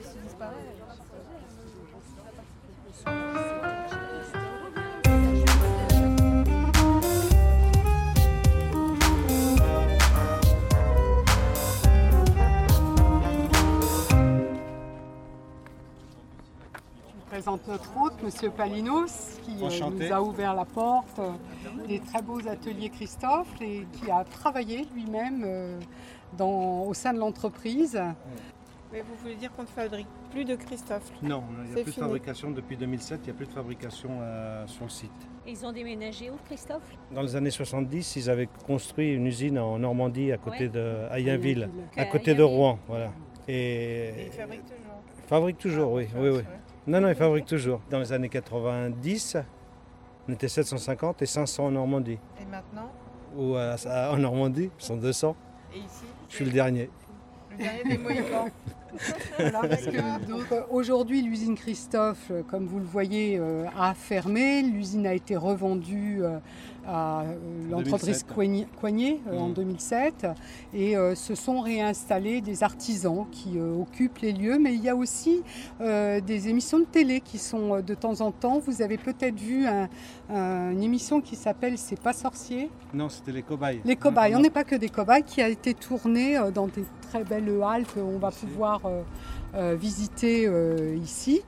Présente 17.58 17.68
notre 17.68 18.00
hôte, 18.02 18.22
Monsieur 18.22 18.50
Palinos, 18.50 19.38
qui 19.44 19.62
euh, 19.62 19.66
Enchanté. 19.66 20.08
nous 20.08 20.12
a 20.14 20.22
ouvert 20.22 20.54
la 20.54 20.64
porte 20.64 21.18
euh, 21.18 21.32
des 21.86 22.00
très 22.00 22.22
beaux 22.22 22.46
ateliers 22.48 22.90
Christophe 22.90 23.48
et 23.60 23.86
qui 23.92 24.10
a 24.10 24.24
travaillé 24.24 24.86
lui-même 24.94 25.42
euh, 25.44 25.78
au 26.40 26.92
sein 26.94 27.12
de 27.12 27.18
l'entreprise. 27.18 28.00
Mais 28.92 29.00
vous 29.00 29.14
voulez 29.20 29.34
dire 29.34 29.52
qu'on 29.54 29.62
ne 29.62 29.66
fabrique 29.66 30.06
plus 30.30 30.44
de 30.44 30.54
Christophe? 30.54 31.10
Non, 31.22 31.42
il 31.68 31.74
n'y 31.74 31.80
a 31.80 31.82
plus 31.84 31.92
de 31.96 32.00
fabrication 32.00 32.50
depuis 32.50 32.76
2007, 32.76 33.20
il 33.22 33.24
n'y 33.24 33.30
a 33.30 33.34
plus 33.34 33.46
de 33.46 33.52
fabrication 33.52 34.10
euh, 34.20 34.66
sur 34.66 34.84
le 34.84 34.90
site. 34.90 35.10
Ils 35.46 35.64
ont 35.66 35.72
déménagé 35.72 36.30
où, 36.30 36.34
Christophe? 36.46 36.82
Dans 37.12 37.22
les 37.22 37.34
années 37.36 37.50
70, 37.50 38.16
ils 38.16 38.30
avaient 38.30 38.48
construit 38.66 39.12
une 39.12 39.26
usine 39.26 39.58
en 39.58 39.78
Normandie 39.78 40.32
à 40.32 40.38
côté 40.38 40.64
Ouais. 40.64 40.68
de 40.68 41.06
à 41.10 42.00
À 42.00 42.04
côté 42.06 42.34
de. 42.34 42.42
Rouen. 42.42 42.78
Voilà. 42.88 43.10
Et 43.48 43.54
Et 43.54 44.26
ils 44.26 44.32
fabriquent 44.32 44.64
toujours. 44.64 45.02
ils 45.18 45.28
fabriquent 45.28 45.58
toujours, 45.58 45.92
oui, 45.92 46.08
Ah, 46.14 46.18
oui, 46.20 46.28
oui. 46.28 46.36
ouais. 46.36 46.44
Non, 46.86 47.00
non, 47.00 47.08
ils 47.08 47.14
fabriquent 47.14 47.46
toujours. 47.46 47.80
Dans 47.90 47.98
les 47.98 48.12
années 48.12 48.28
90, 48.28 49.36
on 50.28 50.32
était 50.32 50.48
750 50.48 51.22
et 51.22 51.26
500 51.26 51.66
en 51.66 51.70
Normandie. 51.72 52.18
Et 52.40 52.44
maintenant 52.44 52.90
Ou 53.36 53.54
à- 53.56 53.74
à- 53.86 54.12
en 54.12 54.16
Normandie, 54.18 54.70
ils 54.78 54.84
sont 54.84 54.96
200. 54.96 55.34
Et 55.74 55.78
ici 55.78 55.86
Je 56.28 56.34
suis 56.34 56.44
le 56.44 56.50
dernier. 56.52 56.88
Le 57.52 57.56
dernier 57.58 57.82
des 57.84 57.98
Mohicans. 57.98 58.48
Voilà, 59.38 59.60
parce 59.68 59.84
que, 59.84 60.26
donc, 60.26 60.46
aujourd'hui, 60.70 61.20
l'usine 61.20 61.54
Christophe, 61.54 62.30
euh, 62.30 62.42
comme 62.42 62.66
vous 62.66 62.78
le 62.78 62.86
voyez, 62.86 63.36
euh, 63.38 63.66
a 63.78 63.92
fermé. 63.92 64.62
L'usine 64.62 65.06
a 65.06 65.12
été 65.12 65.36
revendue 65.36 66.20
euh, 66.22 66.38
à 66.86 67.22
euh, 67.22 67.34
l'entreprise 67.70 68.24
2007. 68.24 68.26
Coigny- 68.34 68.66
Coignet 68.80 69.20
euh, 69.28 69.38
en 69.38 69.48
Mhm. 69.48 69.54
2007. 69.54 70.26
Et 70.74 70.96
euh, 70.96 71.14
se 71.14 71.34
sont 71.34 71.60
réinstallés 71.60 72.40
des 72.40 72.62
artisans 72.62 73.26
qui 73.30 73.58
euh, 73.58 73.74
occupent 73.80 74.18
les 74.18 74.32
lieux. 74.32 74.58
Mais 74.58 74.74
il 74.74 74.82
y 74.82 74.88
a 74.88 74.96
aussi 74.96 75.42
euh, 75.80 76.20
des 76.20 76.48
émissions 76.48 76.78
de 76.78 76.84
télé 76.84 77.20
qui 77.20 77.38
sont 77.38 77.80
de 77.80 77.94
temps 77.94 78.20
en 78.20 78.30
temps. 78.32 78.58
Vous 78.58 78.82
avez 78.82 78.98
peut-être 78.98 79.38
vu 79.38 79.66
un- 79.66 79.88
un- 80.30 80.70
une 80.70 80.82
émission 80.82 81.20
qui 81.20 81.36
s'appelle 81.36 81.76
C'est 81.78 82.00
pas 82.00 82.12
sorcier. 82.12 82.70
Non, 82.94 83.08
c'était 83.08 83.32
les 83.32 83.42
cobayes. 83.42 83.80
Les 83.84 83.96
cobayes, 83.96 84.32
Non, 84.32 84.38
on 84.38 84.42
n'est 84.42 84.50
pas 84.50 84.64
que 84.64 84.76
des 84.76 84.88
cobayes, 84.88 85.22
qui 85.24 85.42
a 85.42 85.48
été 85.48 85.74
tourné 85.74 86.36
euh, 86.38 86.50
dans 86.50 86.66
des 86.66 86.84
très 87.10 87.24
belles 87.24 87.50
halles 87.62 87.84
qu'on 87.86 88.18
va 88.18 88.30
pouvoir 88.30 88.80
visiter 89.74 90.50
ici. 91.02 91.42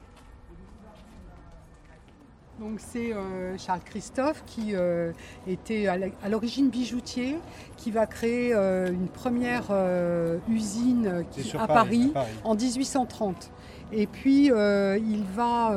Donc 2.60 2.80
c'est 2.80 3.12
euh, 3.12 3.56
Charles 3.56 3.80
Christophe 3.84 4.42
qui 4.46 4.74
euh, 4.74 5.12
était 5.46 5.86
à 5.86 6.28
l'origine 6.28 6.70
bijoutier, 6.70 7.36
qui 7.76 7.90
va 7.92 8.06
créer 8.06 8.52
euh, 8.52 8.88
une 8.92 9.06
première 9.06 9.66
usine 10.48 11.24
qui- 11.30 11.52
à 11.56 11.66
Paris, 11.66 11.66
Paris 11.68 12.10
à 12.10 12.14
Paris. 12.14 12.32
en 12.44 12.54
1830. 12.56 13.50
Et 13.92 14.06
puis 14.06 14.46
il 14.46 15.24
va 15.34 15.72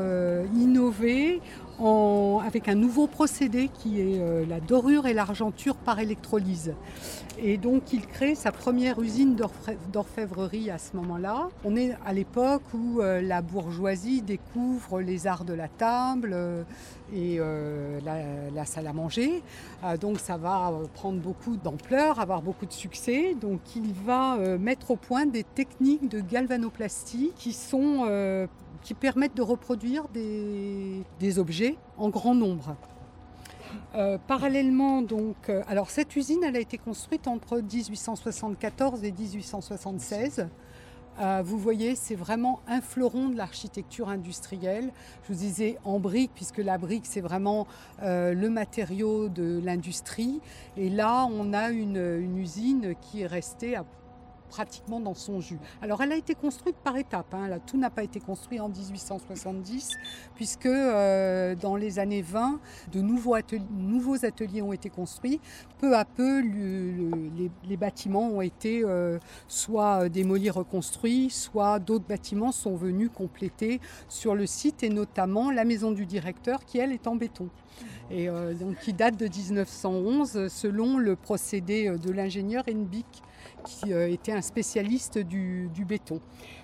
innover 0.55 1.39
avec 1.83 2.67
un 2.67 2.75
nouveau 2.75 3.07
procédé 3.07 3.69
qui 3.73 3.99
est 3.99 4.19
euh, 4.19 4.45
la 4.45 4.59
dorure 4.59 5.07
et 5.07 5.13
l'argenture 5.13 5.75
par 5.75 5.99
électrolyse. 5.99 6.75
Et 7.39 7.57
donc 7.57 7.91
il 7.91 8.05
crée 8.05 8.35
sa 8.35 8.51
première 8.51 9.01
usine 9.01 9.35
d'orfè- 9.35 9.77
d'orfèvrerie 9.91 10.69
à 10.69 10.77
ce 10.77 10.95
moment-là. 10.97 11.49
On 11.65 11.75
est 11.75 11.95
à 12.05 12.13
l'époque 12.13 12.61
où 12.75 13.01
euh, 13.01 13.21
la 13.21 13.41
bourgeoisie 13.41 14.21
découvre 14.21 15.01
les 15.01 15.25
arts 15.25 15.43
de 15.43 15.53
la 15.53 15.67
table 15.67 16.31
euh, 16.33 16.63
et 17.13 17.39
la, 18.05 18.65
salle 18.65 18.87
à 18.87 18.93
manger. 18.93 19.43
Donc 19.99 20.19
ça 20.19 20.37
va 20.37 20.71
prendre 20.93 21.19
beaucoup 21.19 21.57
d'ampleur, 21.57 22.21
avoir 22.21 22.41
beaucoup 22.41 22.65
de 22.65 22.71
succès. 22.71 23.35
Donc 23.41 23.59
il 23.75 23.91
va 24.05 24.37
mettre 24.57 24.91
au 24.91 24.95
point 24.95 25.25
des 25.25 25.43
techniques 25.43 26.07
de 26.09 26.21
galvanoplastie 26.21 27.33
qui 27.35 27.51
sont 27.51 28.47
qui 28.81 28.93
permettent 28.93 29.35
de 29.35 29.41
reproduire 29.41 30.05
des, 30.09 31.39
objets 31.39 31.77
en 31.97 32.09
grand 32.09 32.35
nombre. 32.35 32.75
Euh, 33.95 34.17
parallèlement, 34.27 35.01
donc, 35.01 35.49
euh, 35.49 35.63
alors 35.67 35.89
cette 35.89 36.15
usine, 36.15 36.43
elle 36.43 36.55
a 36.55 36.59
été 36.59 36.77
construite 36.77 37.27
entre 37.27 37.59
1874 37.59 39.03
et 39.03 39.11
1876. 39.11 40.47
Euh, 41.19 41.41
vous 41.43 41.57
voyez, 41.57 41.95
c'est 41.95 42.15
vraiment 42.15 42.61
un 42.67 42.81
fleuron 42.81 43.29
de 43.29 43.37
l'architecture 43.37 44.09
industrielle. 44.09 44.91
Je 45.23 45.33
vous 45.33 45.39
disais 45.39 45.77
en 45.85 45.99
brique, 45.99 46.31
puisque 46.33 46.57
la 46.57 46.77
brique, 46.77 47.05
c'est 47.05 47.21
vraiment 47.21 47.67
le 48.01 48.47
matériau 48.47 49.29
de 49.29 49.61
l'industrie. 49.63 50.41
Et 50.77 50.89
là, 50.89 51.27
on 51.31 51.53
a 51.53 51.69
une, 51.69 51.97
une 51.97 52.37
usine 52.37 52.95
qui 53.01 53.21
est 53.21 53.27
restée 53.27 53.75
à- 53.75 53.85
pratiquement 54.51 54.99
dans 54.99 55.13
son 55.13 55.39
jus. 55.39 55.57
Alors, 55.81 56.01
elle 56.03 56.11
a 56.11 56.17
été 56.17 56.35
construite 56.35 56.75
par 56.83 56.97
étapes. 56.97 57.33
hein. 57.33 57.47
Là, 57.47 57.57
tout 57.59 57.77
n'a 57.77 57.89
pas 57.89 58.03
été 58.03 58.19
construit 58.19 58.59
en 58.59 58.67
1870, 58.67 59.91
puisque 60.35 60.65
euh, 60.65 61.55
dans 61.55 61.77
les 61.77 61.99
années 61.99 62.21
20, 62.21 62.59
de 62.91 62.99
nouveaux 63.01 63.33
ateliers, 63.35 64.61
ont 64.61 64.73
été 64.73 64.89
construits. 64.89 65.39
Peu 65.79 65.95
à 65.95 66.03
peu, 66.03 66.41
le- 66.41 66.91
le- 66.91 67.49
les, 67.67 67.77
bâtiments 67.77 68.27
ont 68.27 68.41
été 68.41 68.83
euh, 68.83 69.17
soit 69.47 70.09
démolis, 70.09 70.49
reconstruits, 70.49 71.29
soit 71.29 71.79
d'autres 71.79 72.05
bâtiments 72.07 72.51
sont 72.51 72.75
venus 72.75 73.09
compléter 73.15 73.79
sur 74.09 74.35
le 74.35 74.45
site, 74.45 74.83
et 74.83 74.89
notamment 74.89 75.49
la 75.49 75.63
maison 75.63 75.91
du 75.91 76.05
directeur, 76.05 76.65
qui 76.65 76.77
elle 76.77 76.91
est 76.91 77.07
en 77.07 77.15
béton. 77.15 77.47
Et 78.11 78.27
euh, 78.27 78.53
donc 78.53 78.77
qui 78.79 78.91
date 78.93 79.15
de 79.17 79.25
1911 79.27 80.49
selon 80.49 80.97
le 80.97 81.15
procédé 81.15 81.87
euh, 81.87 81.97
de 81.97 82.11
l'ingénieur 82.11 82.63
Henbick 82.69 83.23
qui 83.63 83.93
euh, 83.93 84.09
était 84.11 84.31
un 84.31 84.41
spécialiste 84.41 85.17
du, 85.17 85.69
béton. 85.87 86.19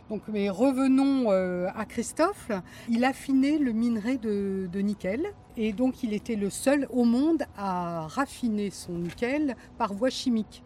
Donc, 0.09 0.21
mais 0.27 0.49
revenons 0.49 1.31
euh, 1.31 1.67
à 1.75 1.85
Christophe. 1.85 2.51
Il 2.89 3.03
affinait 3.03 3.57
le 3.57 3.71
minerai 3.71 4.17
de, 4.17 4.69
nickel 4.81 5.25
et 5.57 5.73
donc 5.73 6.03
il 6.03 6.13
était 6.13 6.35
le 6.35 6.49
seul 6.49 6.87
au 6.91 7.03
monde 7.03 7.43
à 7.57 8.07
raffiner 8.07 8.69
son 8.69 8.93
nickel 8.93 9.55
par 9.77 9.93
voie 9.93 10.09
chimique. 10.09 10.63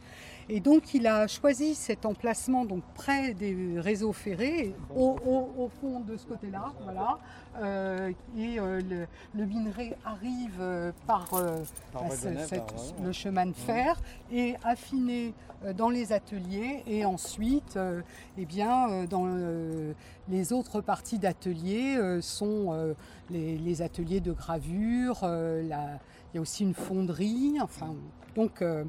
Et 0.49 0.59
donc 0.59 0.93
il 0.93 1.07
a 1.07 1.27
choisi 1.27 1.75
cet 1.75 2.05
emplacement 2.05 2.65
donc 2.65 2.83
près 2.93 3.33
des 3.33 3.55
réseaux 3.77 4.11
ferrés, 4.11 4.75
au, 4.93 5.15
au- 5.25 5.63
au 5.63 5.69
fond 5.69 6.01
de 6.01 6.17
ce 6.17 6.25
côté-là, 6.25 6.73
voilà. 6.83 7.19
Euh, 7.59 8.11
et 8.37 8.59
euh, 8.59 8.81
le, 8.89 9.07
le 9.35 9.45
minerai 9.45 9.95
arrive 10.05 10.57
euh, 10.61 10.91
par, 11.05 11.33
euh, 11.33 11.57
bah, 11.93 12.01
Genève, 12.21 12.47
cette- 12.47 12.59
là, 12.59 13.03
le 13.03 13.11
chemin 13.11 13.45
de 13.45 13.53
fer 13.53 13.99
et 14.31 14.55
affiné 14.63 15.33
euh, 15.65 15.73
dans 15.73 15.89
les 15.89 16.13
ateliers 16.13 16.81
et 16.87 17.03
ensuite 17.03 17.75
euh, 17.75 18.01
eh 18.37 18.45
bien, 18.45 18.89
euh, 18.89 19.05
dans 19.07 19.25
euh, 19.27 19.91
les 20.29 20.53
autres 20.53 20.79
parties 20.81 21.19
d'ateliers 21.19 21.97
euh, 21.97 22.21
sont 22.21 22.67
euh, 22.71 22.93
les, 23.29 23.57
les 23.57 23.81
ateliers 23.81 24.21
de 24.21 24.31
gravure, 24.31 25.19
euh, 25.23 25.61
la- 25.67 25.99
Il 26.33 26.35
y 26.35 26.37
a 26.37 26.41
aussi 26.41 26.63
une 26.63 26.73
fonderie. 26.73 27.57
Enfin, 27.61 27.93
donc, 28.35 28.61
euh, 28.61 28.85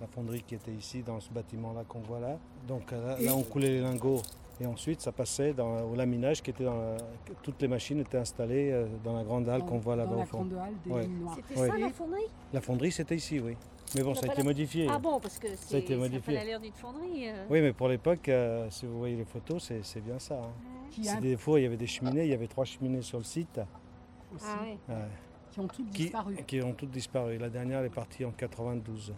La 0.00 0.06
fonderie 0.06 0.42
qui 0.46 0.54
était 0.54 0.70
ici 0.70 1.02
dans 1.02 1.18
ce 1.18 1.28
bâtiment-là 1.30 1.82
qu'on 1.88 1.98
voit 1.98 2.20
là. 2.20 2.38
Donc 2.68 2.92
là, 2.92 3.18
là, 3.20 3.34
on 3.34 3.42
coulait 3.42 3.70
les 3.70 3.80
lingots 3.80 4.22
et 4.60 4.66
ensuite 4.66 5.00
ça 5.00 5.10
passait 5.12 5.52
dans, 5.52 5.82
au 5.82 5.94
laminage 5.94 6.42
qui 6.42 6.50
était 6.50 6.64
dans 6.64 6.76
la- 6.76 6.96
toutes 7.42 7.60
les 7.60 7.68
machines 7.68 7.98
étaient 8.00 8.18
installées 8.18 8.70
euh, 8.70 8.86
dans 9.02 9.14
la 9.16 9.24
grande 9.24 9.48
halle 9.48 9.64
qu'on 9.64 9.78
voit 9.78 9.96
là-bas 9.96 10.16
au 10.16 10.24
fond. 10.24 10.38
grande 10.44 10.54
halle 10.54 10.74
des 10.84 10.90
Ouais. 10.92 11.02
Luminoirs. 11.02 11.36
C'était 11.48 11.60
Ouais. 11.60 11.68
ça 11.68 11.78
la 11.78 11.88
fonderie? 11.90 12.22
La 12.52 12.60
fonderie 12.60 12.92
c'était 12.92 13.16
ici, 13.16 13.40
oui. 13.40 13.56
Mais 13.96 14.02
bon, 14.02 14.14
Ça 14.14 14.22
ça 14.22 14.26
a 14.30 14.32
été 14.32 14.42
modifié. 14.42 14.86
Ah 14.90 14.98
bon, 14.98 15.20
parce 15.20 15.38
que 15.38 15.48
Ça 15.48 15.52
a 15.52 15.56
c'est- 15.56 15.78
été 15.80 15.94
ça 15.94 15.98
modifié. 16.00 16.34
l'air 16.44 16.58
d'une 16.60 16.72
fonderie. 16.72 17.28
euh. 17.28 17.46
Oui, 17.50 17.60
mais 17.60 17.72
pour 17.72 17.88
l'époque, 17.88 18.28
euh, 18.28 18.66
si 18.70 18.86
vous 18.86 18.98
voyez 18.98 19.16
les 19.16 19.24
photos, 19.24 19.70
c'est 19.82 20.00
bien 20.00 20.18
ça. 20.18 20.34
hein. 20.36 20.52
Qui, 20.90 21.08
a- 21.08 21.20
des 21.20 21.36
fois, 21.36 21.60
il 21.60 21.64
y 21.64 21.66
avait 21.66 21.76
des 21.76 21.86
cheminées, 21.86 22.24
il 22.24 22.30
y 22.30 22.34
avait 22.34 22.46
trois 22.46 22.64
cheminées 22.64 23.02
sur 23.02 23.18
le 23.18 23.24
site 23.24 23.60
aussi, 24.34 24.44
Ah 24.48 24.62
ouais. 24.62 24.78
ouais, 24.94 25.00
qui 25.50 25.60
ont 25.60 25.66
toutes 25.68 25.90
qui, 25.90 26.02
disparu. 26.04 26.36
qui 26.46 26.62
ont 26.62 26.72
toutes 26.72 26.90
disparu. 26.90 27.38
La 27.38 27.48
dernière 27.50 27.80
elle 27.80 27.86
est 27.86 27.90
partie 27.90 28.24
en 28.24 28.30
92. 28.32 29.12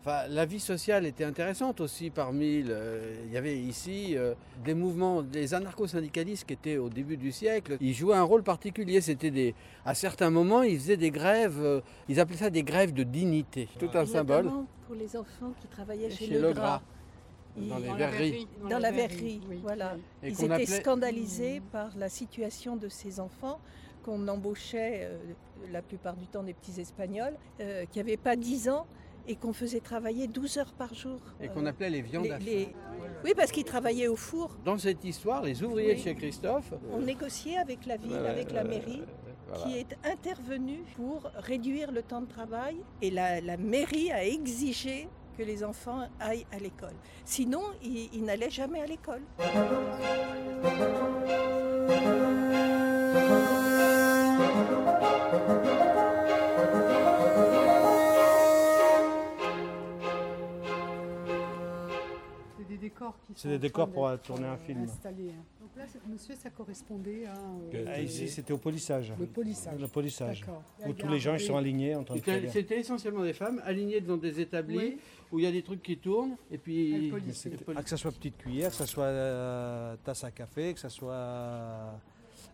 Enfin, 0.00 0.28
la 0.28 0.46
vie 0.46 0.60
sociale 0.60 1.06
était 1.06 1.24
intéressante 1.24 1.80
aussi 1.80 2.10
parmi. 2.10 2.62
le- 2.62 3.00
Il 3.26 3.32
y 3.32 3.36
avait 3.36 3.58
ici 3.58 4.16
euh, 4.16 4.34
des 4.64 4.72
mouvements, 4.74 5.22
des 5.22 5.54
anarcho-syndicalistes 5.54 6.46
qui 6.46 6.52
étaient 6.54 6.76
au 6.78 6.88
début 6.88 7.16
du 7.16 7.32
siècle. 7.32 7.76
Ils 7.80 7.94
jouaient 7.94 8.16
un 8.16 8.22
rôle 8.22 8.42
particulier. 8.42 9.00
C'était 9.00 9.30
des, 9.32 9.54
à 9.84 9.94
certains 9.94 10.30
moments, 10.30 10.62
ils 10.62 10.78
faisaient 10.78 10.96
des 10.96 11.10
grèves. 11.10 11.58
euh, 11.60 11.80
ils 12.08 12.20
appelaient 12.20 12.36
ça 12.36 12.48
des 12.50 12.62
grèves 12.62 12.92
de 12.94 13.02
dignité. 13.02 13.68
Tout 13.78 13.90
un 13.94 14.04
Et 14.04 14.06
symbole. 14.06 14.48
pour 14.86 14.94
les 14.94 15.16
enfants 15.16 15.52
qui 15.60 15.66
travaillaient 15.66 16.10
chez, 16.10 16.26
Chez 16.26 16.34
Le 16.34 16.40
Le 16.42 16.52
Gras. 16.52 16.80
Dans 17.56 17.78
les 17.78 17.92
verreries. 17.92 18.30
verrerie. 18.30 18.48
dans 18.70 18.78
la 18.78 18.92
verrerie, 18.92 19.40
oui. 19.50 19.58
voilà. 19.64 19.96
Et 20.22 20.28
Ils 20.28 20.44
étaient 20.44 20.52
appelait- 20.52 20.80
scandalisés 20.80 21.60
par 21.72 21.90
la 21.98 22.08
situation 22.08 22.76
de 22.76 22.88
ces 22.88 23.18
enfants 23.18 23.58
qu'on 24.04 24.28
embauchait 24.28 25.00
euh, 25.02 25.18
la 25.72 25.82
plupart 25.82 26.14
du 26.14 26.26
temps 26.28 26.44
des 26.44 26.54
petits 26.54 26.80
Espagnols 26.80 27.34
euh, 27.60 27.84
qui 27.90 27.98
n'avaient 27.98 28.16
pas 28.16 28.36
10 28.36 28.68
ans 28.68 28.86
et 29.28 29.36
qu'on 29.36 29.52
faisait 29.52 29.80
travailler 29.80 30.26
12 30.26 30.56
heures 30.58 30.72
par 30.72 30.94
jour. 30.94 31.20
Et 31.40 31.48
qu'on 31.48 31.64
Euh, 31.66 31.68
appelait 31.70 31.90
les 31.90 32.02
viandes 32.02 32.24
les- 32.24 32.30
à 32.32 32.38
les-. 32.38 32.74
Oui, 33.24 33.32
parce 33.36 33.52
qu'ils 33.52 33.64
travaillaient 33.64 34.08
au 34.08 34.16
four. 34.16 34.56
Dans 34.64 34.78
cette 34.78 35.04
histoire, 35.04 35.42
les 35.42 35.62
ouvriers 35.62 35.94
de 35.94 36.00
chez 36.00 36.14
Christophe. 36.14 36.72
On 36.92 37.00
négociait 37.00 37.58
avec 37.58 37.84
la 37.86 37.96
ville, 37.96 38.10
voilà, 38.10 38.30
avec 38.30 38.50
la 38.52 38.62
euh, 38.62 38.68
mairie, 38.68 39.02
voilà. 39.48 39.62
qui 39.64 39.78
est 39.78 39.96
intervenue 40.04 40.82
pour 40.96 41.30
réduire 41.36 41.92
le 41.92 42.02
temps 42.02 42.20
de 42.22 42.26
travail. 42.28 42.76
Et 43.02 43.10
la, 43.10 43.40
la 43.40 43.56
mairie 43.56 44.10
a 44.10 44.24
exigé 44.24 45.08
que 45.36 45.42
les 45.42 45.62
enfants 45.62 46.08
aillent 46.20 46.46
à 46.52 46.58
l'école. 46.58 46.94
Sinon, 47.24 47.62
ils, 47.82 48.08
ils 48.12 48.24
n'allaient 48.24 48.50
jamais 48.50 48.80
à 48.80 48.86
l'école. 48.86 49.22
Décors 63.08 63.16
qui 63.26 63.40
C'est 63.40 63.48
des 63.48 63.58
décors 63.58 63.88
pour 63.88 64.20
tourner 64.20 64.46
un 64.46 64.52
euh, 64.52 64.56
film. 64.56 64.82
installés, 64.84 65.30
hein. 65.30 65.44
Donc 65.60 65.70
là, 65.76 65.84
monsieur, 66.08 66.34
ça 66.34 66.50
correspondait 66.50 67.26
à 67.26 67.36
euh, 67.74 67.84
Ah, 67.88 68.00
ici, 68.00 68.28
c'était 68.28 68.52
au 68.52 68.58
polissage. 68.58 69.12
le 69.18 69.26
polissage. 69.26 69.80
Le 69.80 69.88
polissage. 69.88 70.40
D'accord. 70.40 70.62
Où 70.86 70.92
tous 70.92 71.08
les 71.08 71.18
gens 71.18 71.34
ils 71.34 71.40
sont 71.40 71.56
alignés 71.56 71.94
en 71.94 72.04
train 72.04 72.16
de 72.16 72.48
C'était 72.50 72.80
essentiellement 72.80 73.22
des 73.22 73.32
femmes 73.32 73.60
alignées 73.64 74.00
devant 74.00 74.16
des 74.16 74.40
établis 74.40 74.76
Oui. 74.76 74.98
où 75.32 75.38
il 75.38 75.44
y 75.44 75.48
a 75.48 75.52
des 75.52 75.62
trucs 75.62 75.82
qui 75.82 75.96
tournent 75.98 76.36
et 76.50 76.58
puis 76.58 77.12
ah, 77.74 77.82
que 77.82 77.88
ça 77.88 77.96
soit 77.96 78.12
petite 78.12 78.38
cuillère, 78.38 78.70
que 78.70 78.76
ça 78.76 78.86
soit 78.86 79.04
euh, 79.04 79.96
tasse 80.04 80.24
à 80.24 80.30
café, 80.30 80.74
que 80.74 80.80
ça 80.80 80.88
soit 80.88 81.12
euh, 81.12 81.90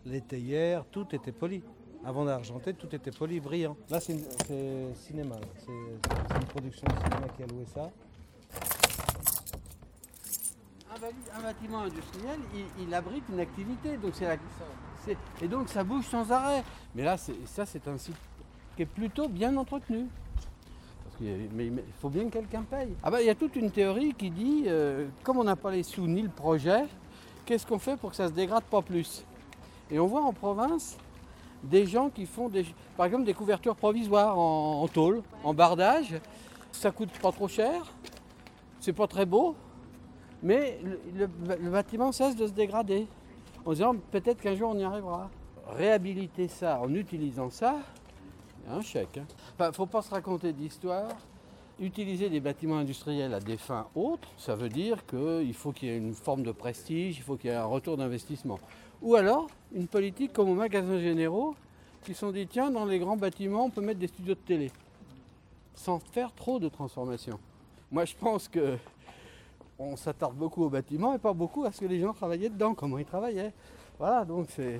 les 0.05 0.21
théières, 0.21 0.85
tout 0.91 1.07
était 1.13 1.31
poli. 1.31 1.61
Avant 2.03 2.23
d'argenter, 2.23 2.75
tout 2.75 2.93
était 2.95 3.09
poli, 3.09 3.39
brillant. 3.39 3.75
Là, 3.89 3.99
c'est 3.99 4.15
cinéma. 4.93 5.37
c'est 5.57 5.71
une 5.71 6.45
production 6.45 6.85
de 6.87 6.93
cinéma 7.03 7.27
qui 7.35 7.41
a 7.41 7.47
loué 7.47 7.65
ça. 7.73 7.91
Un, 10.95 11.41
bâtiment 11.41 11.79
industriel, 11.81 12.39
il, 12.79 12.93
abrite 12.93 13.23
une 13.29 13.41
activité, 13.41 13.97
donc 13.97 14.13
c'est 14.15 15.17
et 15.41 15.47
donc 15.47 15.67
ça 15.67 15.83
bouge 15.83 16.05
sans 16.05 16.31
arrêt. 16.31 16.63
Mais 16.95 17.03
là, 17.03 17.17
ça, 17.17 17.65
c'est 17.65 17.85
un 17.89 17.97
site 17.97 18.15
qui 18.75 18.83
est 18.83 18.87
plutôt 18.87 19.27
bien 19.27 19.55
entretenu. 19.57 20.07
Mais 21.19 21.65
il 21.67 21.81
faut 21.99 22.09
bien 22.09 22.25
que 22.25 22.33
quelqu'un 22.33 22.63
paye. 22.63 22.95
Ah 23.03 23.11
bah, 23.11 23.21
il 23.21 23.27
y 23.27 23.29
a 23.29 23.35
toute 23.35 23.57
une 23.57 23.71
théorie 23.71 24.13
qui 24.13 24.31
dit, 24.31 24.63
euh, 24.67 25.07
comme 25.23 25.37
on 25.37 25.43
n'a 25.43 25.57
pas 25.57 25.71
les 25.71 25.83
sous 25.83 26.07
ni 26.07 26.21
le 26.21 26.29
projet, 26.29 26.85
qu'est-ce 27.45 27.67
qu'on 27.67 27.79
fait 27.79 27.97
pour 27.97 28.11
que 28.11 28.15
ça 28.15 28.27
se 28.29 28.33
dégrade 28.33 28.63
pas 28.63 28.81
plus? 28.81 29.25
Et 29.91 29.99
on 29.99 30.07
voit 30.07 30.23
en 30.23 30.33
province 30.33 30.97
des 31.63 31.85
gens 31.85 32.09
qui 32.09 32.25
font, 32.25 32.47
des, 32.47 32.65
par 32.95 33.05
exemple, 33.05 33.25
des 33.25 33.33
couvertures 33.33 33.75
provisoires 33.75 34.39
en, 34.39 34.81
en 34.81 34.87
tôle, 34.87 35.23
en 35.43 35.53
bardage. 35.53 36.15
Ça 36.71 36.91
coûte 36.91 37.11
pas 37.21 37.33
trop 37.33 37.49
cher, 37.49 37.93
c'est 38.79 38.93
pas 38.93 39.07
très 39.07 39.25
beau, 39.25 39.55
mais 40.43 40.79
le, 41.15 41.69
bâtiment 41.69 42.11
cesse 42.11 42.35
de 42.35 42.47
se 42.47 42.51
dégrader. 42.51 43.07
En 43.65 43.71
disant 43.71 43.95
peut-être 44.11 44.41
qu'un 44.41 44.55
jour 44.55 44.71
on 44.75 44.77
y 44.77 44.83
arrivera. 44.83 45.29
Réhabiliter 45.67 46.47
ça 46.47 46.79
en 46.79 46.93
utilisant 46.93 47.49
ça, 47.49 47.77
un 48.69 48.81
chèque. 48.81 49.15
Il 49.17 49.23
Enfin, 49.57 49.71
faut 49.71 49.87
pas 49.87 50.01
se 50.01 50.11
raconter 50.11 50.53
d'histoire. 50.53 51.09
Utiliser 51.79 52.29
des 52.29 52.39
bâtiments 52.39 52.77
industriels 52.77 53.33
à 53.33 53.41
des 53.41 53.57
fins 53.57 53.87
autres, 53.95 54.29
ça 54.37 54.55
veut 54.55 54.69
dire 54.69 55.05
qu'il 55.05 55.53
faut 55.53 55.73
qu'il 55.73 55.89
y 55.89 55.91
ait 55.91 55.97
une 55.97 56.13
forme 56.13 56.43
de 56.43 56.53
prestige, 56.53 57.17
il 57.17 57.21
faut 57.21 57.35
qu'il 57.35 57.49
y 57.49 57.53
ait 57.53 57.57
un 57.57 57.65
retour 57.65 57.97
d'investissement. 57.97 58.59
Ou 59.01 59.15
alors 59.15 59.47
une 59.73 59.87
politique 59.87 60.31
comme 60.31 60.49
aux 60.49 60.55
magasins 60.55 60.99
généraux 60.99 61.53
qui 62.03 62.13
sont 62.13 62.31
dit 62.31 62.47
tiens, 62.47 62.71
dans 62.71 62.85
les 62.85 62.97
grands 62.99 63.17
bâtiments, 63.17 63.65
on 63.65 63.69
peut 63.69 63.81
mettre 63.81 63.99
des 63.99 64.07
studios 64.07 64.35
de 64.35 64.39
télé 64.39 64.71
sans 65.75 65.99
faire 65.99 66.33
trop 66.33 66.59
de 66.59 66.69
transformation. 66.69 67.39
Moi, 67.91 68.05
je 68.05 68.15
pense 68.15 68.47
que 68.47 68.77
on 69.79 69.95
s'attarde 69.95 70.35
beaucoup 70.35 70.63
au 70.63 70.69
bâtiment 70.69 71.13
et 71.13 71.17
pas 71.19 71.33
beaucoup 71.33 71.65
à 71.65 71.71
ce 71.71 71.81
que 71.81 71.85
les 71.85 71.99
gens 71.99 72.13
travaillaient 72.13 72.49
dedans, 72.49 72.73
comment 72.73 72.97
ils 72.97 73.05
travaillaient. 73.05 73.53
Voilà, 73.97 74.25
donc 74.25 74.47
c'est. 74.49 74.79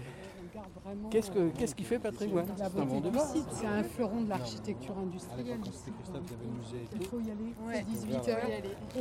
Qu'est-ce 1.10 1.32
que 1.32 1.50
qu'est-ce 1.50 1.74
qui 1.76 1.84
fait 1.84 2.00
patrimoine 2.00 2.46
la 2.58 2.70
C'est 2.70 2.80
un 2.80 2.86
bon 2.86 3.00
débat. 3.02 3.20
c'est 3.52 3.66
un 3.66 3.84
fleuron 3.84 4.22
de 4.22 4.30
l'architecture 4.30 4.98
industrielle. 4.98 5.46
il 5.46 5.48
y 5.48 5.52
avait 5.52 5.60
le 5.60 6.52
musée 6.58 6.78
et 6.78 6.88
Il 6.94 7.00
tout. 7.00 7.06
faut 7.10 7.20
y 7.20 7.32
aller, 7.32 7.54
Ouais. 7.66 7.86
c'est 7.94 8.00
Faut 8.00 8.06
18 8.08 8.30
heures. 8.30 8.38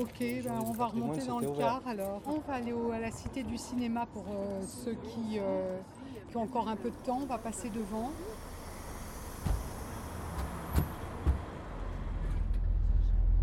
Ok, 0.00 0.18
ben 0.44 0.64
on 0.66 0.72
va 0.72 0.86
remonter 0.86 1.26
dans 1.26 1.38
le 1.40 1.50
car 1.50 1.80
alors. 1.86 2.20
On 2.26 2.38
va 2.48 2.54
aller 2.54 2.72
au- 2.72 2.90
à 2.92 2.98
la 3.00 3.10
cité 3.10 3.42
du 3.42 3.56
cinéma 3.58 4.06
pour 4.06 4.24
euh, 4.30 4.60
ceux 4.66 4.94
qui, 4.94 5.38
euh, 5.38 5.78
qui 6.28 6.36
ont 6.36 6.42
encore 6.42 6.68
un 6.68 6.76
peu 6.76 6.90
de 6.90 6.96
temps. 7.04 7.18
On 7.22 7.26
va 7.26 7.38
passer 7.38 7.70
devant. 7.70 8.10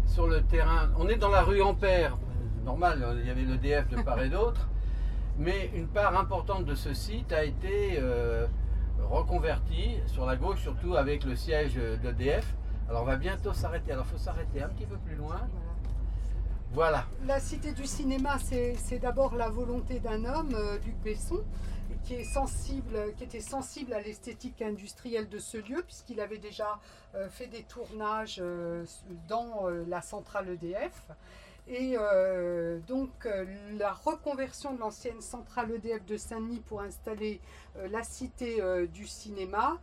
Sur 0.07 0.27
le 0.27 0.41
terrain, 0.43 0.89
on 0.99 1.07
est 1.07 1.15
dans 1.17 1.29
la 1.29 1.41
rue 1.41 1.61
Ampère. 1.61 2.17
Normal, 2.63 3.03
il 3.19 3.25
y 3.25 3.29
avait 3.29 3.43
le 3.43 3.57
DF 3.57 3.89
de 3.89 4.01
part 4.01 4.21
et 4.21 4.29
d'autre. 4.29 4.69
Mais 5.37 5.71
une 5.73 5.87
part 5.87 6.17
importante 6.19 6.65
de 6.65 6.75
ce 6.75 6.93
site 6.93 7.31
a 7.31 7.43
été 7.43 7.97
euh, 7.97 8.45
reconvertie 9.09 9.97
sur 10.07 10.25
la 10.25 10.35
gauche, 10.35 10.61
surtout 10.61 10.95
avec 10.95 11.23
le 11.23 11.35
siège 11.35 11.75
de 11.75 12.11
DF. 12.11 12.45
Alors 12.89 13.03
on 13.03 13.05
va 13.05 13.15
bientôt 13.15 13.53
s'arrêter. 13.53 13.93
Alors 13.93 14.05
il 14.07 14.11
faut 14.11 14.23
s'arrêter 14.23 14.61
un 14.61 14.69
petit 14.69 14.85
peu 14.85 14.97
plus 14.97 15.15
loin. 15.15 15.41
Voilà. 16.73 17.05
La 17.25 17.39
cité 17.39 17.73
du 17.73 17.85
cinéma, 17.85 18.37
c'est 18.39 18.99
d'abord 18.99 19.35
la 19.35 19.49
volonté 19.49 19.99
d'un 19.99 20.23
homme, 20.23 20.53
euh, 20.53 20.77
Luc 20.85 20.95
Besson, 21.03 21.43
qui, 22.03 22.13
était 22.13 23.41
sensible 23.41 23.93
à 23.93 24.01
l'esthétique 24.01 24.61
industrielle 24.61 25.27
de 25.27 25.37
ce 25.37 25.57
lieu, 25.57 25.83
puisqu'il 25.85 26.21
avait 26.21 26.37
déjà 26.37 26.79
euh, 27.15 27.29
fait 27.29 27.47
des 27.47 27.63
tournages 27.63 28.41
dans 29.27 29.67
la 29.87 30.01
centrale 30.01 30.49
EDF. 30.49 31.11
Et 31.71 31.95
euh, 31.97 32.79
donc 32.79 33.25
euh, 33.25 33.45
la 33.79 33.93
reconversion 33.93 34.73
de 34.73 34.79
l'ancienne 34.79 35.21
centrale 35.21 35.71
EDF 35.71 36.05
de 36.05 36.17
Saint-Denis 36.17 36.59
pour 36.59 36.81
installer 36.81 37.39
euh, 37.77 37.87
la 37.87 38.03
cité 38.03 38.61
du 38.93 39.07
cinéma 39.07 39.77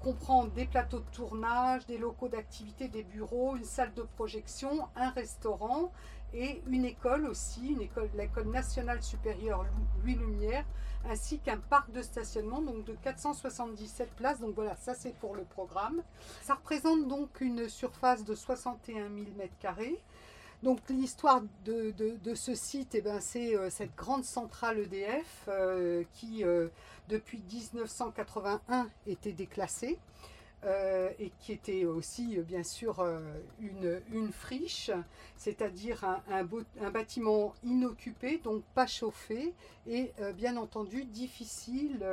comprend 0.00 0.44
des 0.44 0.64
plateaux 0.64 1.00
de 1.00 1.10
tournage, 1.12 1.84
des 1.86 1.98
locaux 1.98 2.28
d'activité, 2.28 2.86
des 2.86 3.02
bureaux, 3.02 3.56
une 3.56 3.64
salle 3.64 3.92
de 3.94 4.02
projection, 4.02 4.86
un 4.94 5.10
restaurant 5.10 5.90
et 6.32 6.62
une 6.68 6.84
école 6.84 7.26
aussi, 7.26 7.76
l'école 8.14 8.46
nationale 8.46 9.02
supérieure 9.02 9.66
Louis 10.02 10.14
Lumière, 10.14 10.64
ainsi 11.10 11.40
qu'un 11.40 11.58
parc 11.58 11.90
de 11.90 12.00
stationnement 12.00 12.62
donc 12.62 12.84
de 12.84 12.92
477 13.02 14.10
places. 14.10 14.40
Donc 14.40 14.54
voilà, 14.54 14.76
ça 14.76 14.94
c'est 14.94 15.14
pour 15.16 15.34
le 15.34 15.42
programme. 15.42 16.00
Ça 16.42 16.54
représente 16.54 17.08
donc 17.08 17.40
une 17.40 17.68
surface 17.68 18.24
de 18.24 18.36
61 18.36 19.08
000 19.08 19.26
m2. 19.36 19.96
Donc 20.62 20.80
l'histoire 20.88 21.42
de, 21.64 21.90
de- 21.92 22.34
ce 22.34 22.54
site, 22.54 22.94
eh 22.94 23.00
ben, 23.00 23.20
c'est 23.20 23.56
euh, 23.56 23.70
cette 23.70 23.94
grande 23.94 24.24
centrale 24.24 24.78
EDF 24.78 25.44
euh, 25.48 26.02
qui, 26.14 26.44
euh, 26.44 26.68
depuis 27.08 27.42
1981, 27.52 28.88
était 29.06 29.32
déclassée. 29.32 29.98
et 31.20 31.30
qui 31.38 31.52
était 31.52 31.84
aussi 31.84 32.38
bien 32.38 32.64
sûr 32.64 32.94
une, 33.60 34.00
une 34.10 34.32
friche, 34.32 34.90
c'est-à-dire 35.36 36.02
un, 36.02 36.20
un, 36.80 36.90
bâtiment 36.90 37.54
inoccupé, 37.62 38.38
donc 38.38 38.64
pas 38.74 38.88
chauffé 38.88 39.54
et 39.86 40.10
bien 40.34 40.56
entendu 40.56 41.04
difficile 41.04 42.04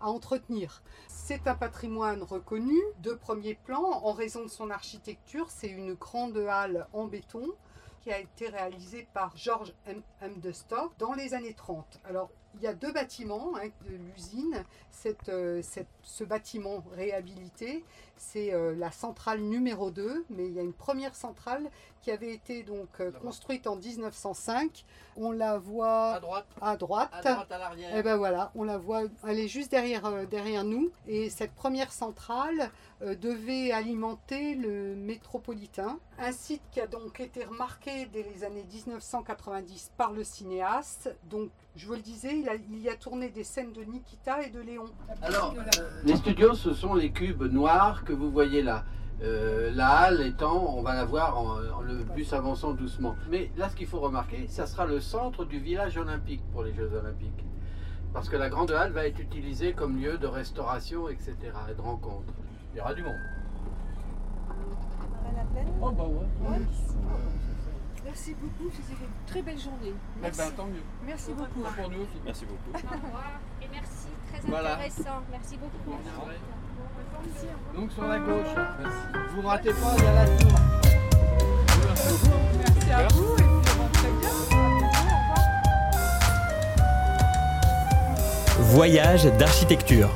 à 0.00 0.08
entretenir. 0.08 0.80
C'est 1.08 1.46
un 1.48 1.54
patrimoine 1.54 2.22
reconnu 2.22 2.78
de 3.02 3.12
premier 3.12 3.56
plan 3.56 3.82
en 3.82 4.12
raison 4.12 4.42
de 4.42 4.48
son 4.48 4.70
architecture. 4.70 5.50
C'est 5.50 5.68
une 5.68 5.92
grande 5.92 6.38
halle 6.38 6.86
en 6.94 7.04
béton 7.04 7.46
qui 8.00 8.12
a 8.12 8.18
été 8.18 8.48
réalisée 8.48 9.06
par 9.12 9.36
George 9.36 9.72
M. 9.86 10.02
M. 10.22 10.40
de 10.40 10.52
dans 10.98 11.12
les 11.12 11.34
années 11.34 11.54
30. 11.54 12.00
Alors, 12.04 12.30
il 12.54 12.62
y 12.62 12.66
a 12.66 12.74
deux 12.74 12.92
bâtiments 12.92 13.52
hein, 13.56 13.68
de 13.88 13.94
l'usine. 13.94 14.64
Euh, 15.28 15.62
ce 16.02 16.24
bâtiment 16.24 16.82
réhabilité, 16.96 17.84
c'est 18.16 18.52
euh, 18.52 18.74
la 18.74 18.90
centrale 18.90 19.40
numéro 19.40 19.90
2, 19.90 20.24
mais 20.30 20.46
il 20.46 20.52
y 20.52 20.58
a 20.58 20.62
une 20.62 20.72
première 20.72 21.14
centrale 21.14 21.70
qui 22.02 22.10
avait 22.10 22.32
été 22.32 22.62
donc 22.62 22.88
euh, 23.00 23.12
construite 23.12 23.66
en 23.66 23.76
1905. 23.76 24.84
On 25.16 25.30
la 25.30 25.58
voit 25.58 26.14
à 26.14 26.20
droite, 26.20 26.46
à 26.60 26.76
droite, 26.76 27.10
à, 27.12 27.22
droite, 27.22 27.52
à 27.52 27.58
l'arrière. 27.58 27.94
Et 27.94 27.98
eh 27.98 28.02
ben 28.02 28.16
voilà, 28.16 28.50
on 28.54 28.64
la 28.64 28.78
voit, 28.78 29.02
elle 29.26 29.38
est 29.38 29.48
juste 29.48 29.70
derrière, 29.70 30.26
derrière 30.26 30.64
nous. 30.64 30.90
Et 31.06 31.30
cette 31.30 31.52
première 31.52 31.92
centrale 31.92 32.70
devait 33.00 33.70
alimenter 33.70 34.54
le 34.56 34.96
métropolitain, 34.96 36.00
un 36.18 36.32
site 36.32 36.62
qui 36.72 36.80
a 36.80 36.88
donc 36.88 37.20
été 37.20 37.44
remarqué 37.44 38.06
dès 38.06 38.24
les 38.24 38.42
années 38.42 38.64
1990 38.72 39.92
par 39.96 40.12
le 40.12 40.24
cinéaste. 40.24 41.14
Donc, 41.30 41.50
je 41.76 41.86
vous 41.86 41.94
le 41.94 42.00
disais, 42.00 42.37
il, 42.38 42.78
y 42.78 42.88
a 42.88 42.94
tourné 42.94 43.30
des 43.30 43.44
scènes 43.44 43.72
de 43.72 43.82
Nikita 43.82 44.42
et 44.42 44.50
de 44.50 44.60
Léon. 44.60 44.86
Alors, 45.22 45.54
les 46.04 46.16
studios, 46.16 46.54
ce 46.54 46.72
sont 46.72 46.94
les 46.94 47.10
cubes 47.10 47.42
noirs 47.42 48.04
que 48.04 48.12
vous 48.12 48.30
voyez 48.30 48.62
là. 48.62 48.84
Euh, 49.20 49.72
la 49.74 49.88
halle 49.88 50.20
étant, 50.20 50.76
on 50.76 50.82
va 50.82 50.94
la 50.94 51.04
voir 51.04 51.38
en, 51.38 51.58
le 51.80 52.04
bus 52.14 52.32
avançant 52.32 52.72
doucement. 52.72 53.16
Mais 53.30 53.50
là, 53.56 53.68
ce 53.68 53.76
qu'il 53.76 53.86
faut 53.86 53.98
remarquer, 53.98 54.46
ça 54.48 54.66
sera 54.66 54.86
le 54.86 55.00
centre 55.00 55.44
du 55.44 55.58
village 55.58 55.98
olympique 55.98 56.42
pour 56.52 56.62
les 56.62 56.72
Jeux 56.72 56.90
olympiques. 56.94 57.44
Parce 58.12 58.28
que 58.28 58.36
la 58.36 58.48
grande 58.48 58.70
halle 58.70 58.92
va 58.92 59.06
être 59.06 59.18
utilisée 59.18 59.72
comme 59.72 60.00
lieu 60.00 60.18
de 60.18 60.26
restauration, 60.26 61.08
etc. 61.08 61.34
et 61.70 61.74
de 61.74 61.80
rencontre. 61.80 62.32
Il 62.72 62.78
y 62.78 62.80
aura 62.80 62.94
du 62.94 63.02
monde. 63.02 63.14
Oh 65.80 65.90
bah 65.90 66.04
ouais. 66.04 66.58
Merci 68.18 68.34
beaucoup, 68.42 68.68
c'était 68.74 69.00
une 69.00 69.26
très 69.28 69.42
belle 69.42 69.60
journée. 69.60 69.92
Eh 69.92 70.20
ben, 70.20 70.32
merci. 70.36 70.52
tant 70.56 70.66
mieux. 70.66 70.82
Merci 71.06 71.30
beaucoup. 71.34 71.60
Pour 71.60 71.88
nous 71.88 72.00
aussi. 72.00 72.18
Merci 72.24 72.44
beaucoup. 72.46 72.70
Au 72.74 72.78
revoir 73.06 73.40
et 73.62 73.68
merci, 73.70 74.08
très 74.28 74.38
intéressant. 74.38 75.22
Merci 75.30 75.56
beaucoup. 75.56 75.96
Donc 77.76 77.92
sur 77.92 78.08
la 78.08 78.18
gauche, 78.18 78.54
merci. 78.82 78.98
vous 79.36 79.42
ratez 79.46 79.70
pas, 79.70 79.94
il 79.96 80.02
y 80.02 80.06
a 80.06 80.14
la 80.14 80.26
tour. 80.26 80.50
Merci 82.58 82.90
à 82.90 83.06
vous 83.06 83.34
et 83.34 83.36
puis 83.36 83.78
rentrez 83.78 84.10
bien. 84.18 84.30
Voyage 88.58 89.26
d'architecture. 89.38 90.10